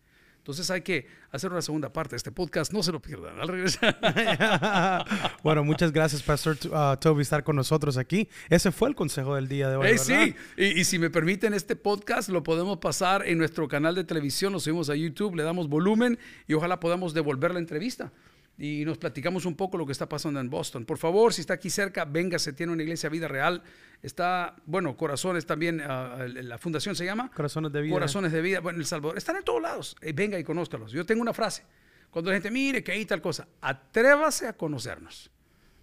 [0.47, 2.71] Entonces hay que hacer una segunda parte de este podcast.
[2.71, 3.37] No se lo pierdan.
[3.37, 3.99] Al regresar.
[5.43, 8.29] bueno, muchas gracias, Pastor uh, Toby, estar con nosotros aquí.
[8.47, 9.97] Ese fue el consejo del día de hoy.
[9.97, 14.53] sí, y, si me permiten, este podcast lo podemos pasar en nuestro canal de televisión.
[14.53, 16.17] Lo subimos a YouTube, le damos volumen
[16.47, 18.13] y ojalá podamos devolver la entrevista
[18.57, 20.85] y nos platicamos un poco lo que está pasando en Boston.
[20.85, 23.61] Por favor, si está aquí cerca, venga, se tiene una iglesia Vida Real.
[24.01, 27.29] Está, bueno, Corazones también, ah, la fundación se llama.
[27.31, 27.93] Corazones de Vida.
[27.93, 29.17] Corazones de Vida, bueno, El Salvador.
[29.17, 29.95] Están en todos lados.
[30.01, 30.91] Eh, venga y conózcalos.
[30.91, 31.63] Yo tengo una frase.
[32.09, 35.29] Cuando la gente mire que hay tal cosa, atrévase a conocernos.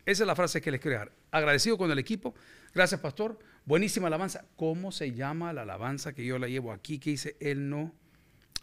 [0.05, 1.13] Esa es la frase que les quiero dar.
[1.31, 2.35] Agradecido con el equipo.
[2.75, 3.39] Gracias, pastor.
[3.65, 4.45] Buenísima alabanza.
[4.57, 6.99] ¿Cómo se llama la alabanza que yo la llevo aquí?
[6.99, 7.95] Que dice, Él no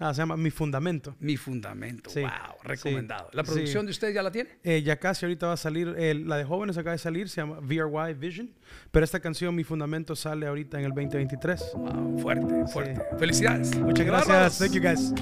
[0.02, 1.16] Ah, se llama Mi Fundamento.
[1.20, 2.30] Mi Fundamento, wow,
[2.64, 3.30] recomendado.
[3.34, 4.50] ¿La producción de usted ya la tiene?
[4.64, 5.88] Eh, ya casi ahorita va a salir,
[6.26, 8.50] la de jóvenes acaba de salir, se llama VRY Vision,
[8.90, 11.74] pero esta canción Mi Fundamento sale ahorita en el 2023.
[11.76, 13.00] Wow, fuerte, fuerte.
[13.20, 13.78] Felicidades.
[13.78, 14.58] Muchas gracias.
[14.58, 15.14] Thank you guys.